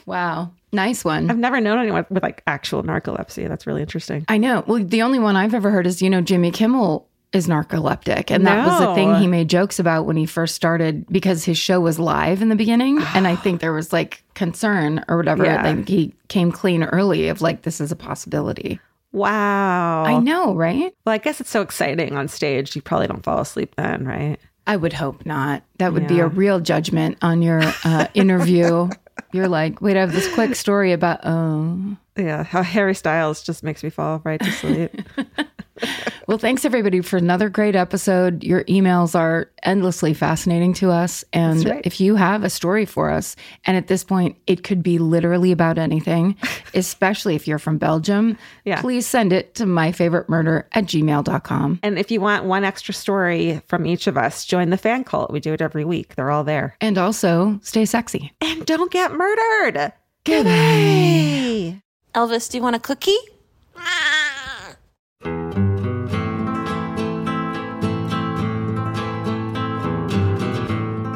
Wow. 0.06 0.52
Nice 0.72 1.04
one. 1.04 1.30
I've 1.30 1.38
never 1.38 1.60
known 1.60 1.78
anyone 1.78 2.06
with 2.10 2.22
like 2.22 2.42
actual 2.46 2.82
narcolepsy. 2.82 3.48
That's 3.48 3.66
really 3.66 3.82
interesting. 3.82 4.24
I 4.28 4.38
know. 4.38 4.64
Well, 4.66 4.82
the 4.82 5.02
only 5.02 5.18
one 5.18 5.36
I've 5.36 5.54
ever 5.54 5.70
heard 5.70 5.86
is, 5.86 6.00
you 6.02 6.10
know, 6.10 6.20
Jimmy 6.20 6.50
Kimmel 6.50 7.06
is 7.34 7.48
narcoleptic. 7.48 8.30
And 8.30 8.46
that 8.46 8.66
was 8.66 8.78
the 8.78 8.94
thing 8.94 9.14
he 9.16 9.26
made 9.26 9.48
jokes 9.48 9.78
about 9.78 10.06
when 10.06 10.16
he 10.16 10.26
first 10.26 10.54
started 10.54 11.06
because 11.08 11.44
his 11.44 11.58
show 11.58 11.80
was 11.80 11.98
live 11.98 12.40
in 12.42 12.48
the 12.48 12.56
beginning. 12.56 13.02
and 13.14 13.26
I 13.26 13.36
think 13.36 13.60
there 13.60 13.72
was 13.72 13.92
like 13.92 14.22
concern 14.34 15.04
or 15.08 15.16
whatever. 15.16 15.44
Yeah. 15.44 15.62
Like 15.62 15.88
he 15.88 16.14
came 16.28 16.52
clean 16.52 16.84
early 16.84 17.28
of 17.28 17.42
like, 17.42 17.62
this 17.62 17.80
is 17.80 17.90
a 17.90 17.96
possibility. 17.96 18.80
Wow. 19.12 20.04
I 20.04 20.18
know, 20.18 20.54
right? 20.54 20.94
Well, 21.04 21.14
I 21.14 21.18
guess 21.18 21.40
it's 21.40 21.50
so 21.50 21.60
exciting 21.60 22.16
on 22.16 22.28
stage. 22.28 22.74
You 22.74 22.82
probably 22.82 23.06
don't 23.06 23.22
fall 23.22 23.40
asleep 23.40 23.74
then, 23.76 24.04
right? 24.04 24.38
I 24.66 24.76
would 24.76 24.92
hope 24.92 25.26
not. 25.26 25.62
That 25.78 25.92
would 25.92 26.08
be 26.08 26.20
a 26.20 26.26
real 26.26 26.58
judgment 26.58 27.18
on 27.20 27.42
your 27.42 27.60
uh, 27.84 28.08
interview. 28.14 28.88
You're 29.32 29.48
like, 29.48 29.80
wait, 29.80 29.96
I 29.96 30.00
have 30.00 30.12
this 30.12 30.32
quick 30.34 30.54
story 30.54 30.92
about, 30.92 31.20
oh. 31.22 31.96
Yeah. 32.16 32.44
How 32.44 32.62
Harry 32.62 32.94
Styles 32.94 33.42
just 33.42 33.62
makes 33.62 33.84
me 33.84 33.90
fall 33.90 34.20
right 34.24 34.40
to 34.40 34.50
sleep. 34.52 35.00
Well, 36.26 36.38
thanks 36.38 36.64
everybody 36.64 37.02
for 37.02 37.18
another 37.18 37.50
great 37.50 37.76
episode. 37.76 38.42
Your 38.42 38.64
emails 38.64 39.14
are 39.14 39.50
endlessly 39.62 40.14
fascinating 40.14 40.72
to 40.74 40.90
us. 40.90 41.22
And 41.34 41.62
right. 41.66 41.82
if 41.84 42.00
you 42.00 42.16
have 42.16 42.44
a 42.44 42.48
story 42.48 42.86
for 42.86 43.10
us, 43.10 43.36
and 43.66 43.76
at 43.76 43.88
this 43.88 44.04
point, 44.04 44.38
it 44.46 44.64
could 44.64 44.82
be 44.82 44.96
literally 44.98 45.52
about 45.52 45.76
anything, 45.76 46.36
especially 46.74 47.34
if 47.34 47.46
you're 47.46 47.58
from 47.58 47.76
Belgium, 47.76 48.38
Yeah. 48.64 48.80
please 48.80 49.06
send 49.06 49.34
it 49.34 49.54
to 49.56 49.64
myfavoriteMurder 49.64 50.64
at 50.72 50.84
gmail.com. 50.84 51.80
and 51.82 51.98
if 51.98 52.10
you 52.10 52.22
want 52.22 52.46
one 52.46 52.64
extra 52.64 52.94
story 52.94 53.60
from 53.66 53.84
each 53.84 54.06
of 54.06 54.16
us, 54.16 54.46
join 54.46 54.70
the 54.70 54.78
fan 54.78 55.04
cult. 55.04 55.30
We 55.30 55.40
do 55.40 55.52
it 55.52 55.60
every 55.60 55.84
week. 55.84 56.14
They're 56.14 56.30
all 56.30 56.44
there. 56.44 56.74
And 56.80 56.96
also, 56.96 57.60
stay 57.62 57.84
sexy. 57.84 58.32
And 58.40 58.64
don't 58.64 58.90
get 58.90 59.12
murdered. 59.12 59.92
Goodbye. 60.24 61.82
Elvis, 62.14 62.50
do 62.50 62.56
you 62.56 62.62
want 62.62 62.76
a 62.76 62.80
cookie? 62.80 63.18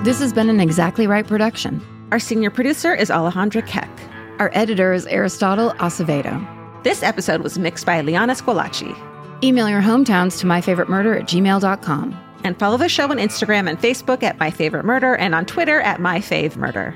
This 0.09 0.21
has 0.21 0.33
been 0.33 0.49
an 0.49 0.59
Exactly 0.59 1.07
Right 1.07 1.27
production. 1.27 1.83
Our 2.13 2.19
senior 2.19 2.49
producer 2.49 2.95
is 2.95 3.11
Alejandra 3.11 3.67
Keck. 3.67 3.91
Our 4.39 4.51
editor 4.55 4.95
is 4.95 5.05
Aristotle 5.05 5.73
Acevedo. 5.73 6.83
This 6.83 7.03
episode 7.03 7.43
was 7.43 7.59
mixed 7.59 7.85
by 7.85 8.01
Liana 8.01 8.33
Squilacci. 8.33 8.97
Email 9.45 9.69
your 9.69 9.83
hometowns 9.83 10.39
to 10.39 10.47
myfavoriteMurder 10.47 11.21
at 11.21 11.29
gmail.com. 11.29 12.19
And 12.43 12.59
follow 12.59 12.79
the 12.79 12.89
show 12.89 13.11
on 13.11 13.19
Instagram 13.19 13.69
and 13.69 13.79
Facebook 13.79 14.23
at 14.23 14.39
My 14.39 14.51
Favorite 14.51 14.87
Murder 14.87 15.15
and 15.15 15.35
on 15.35 15.45
Twitter 15.45 15.83
at 15.83 16.01
My 16.01 16.21
Fave 16.21 16.57
Murder. 16.57 16.95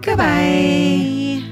Goodbye. 0.00 1.51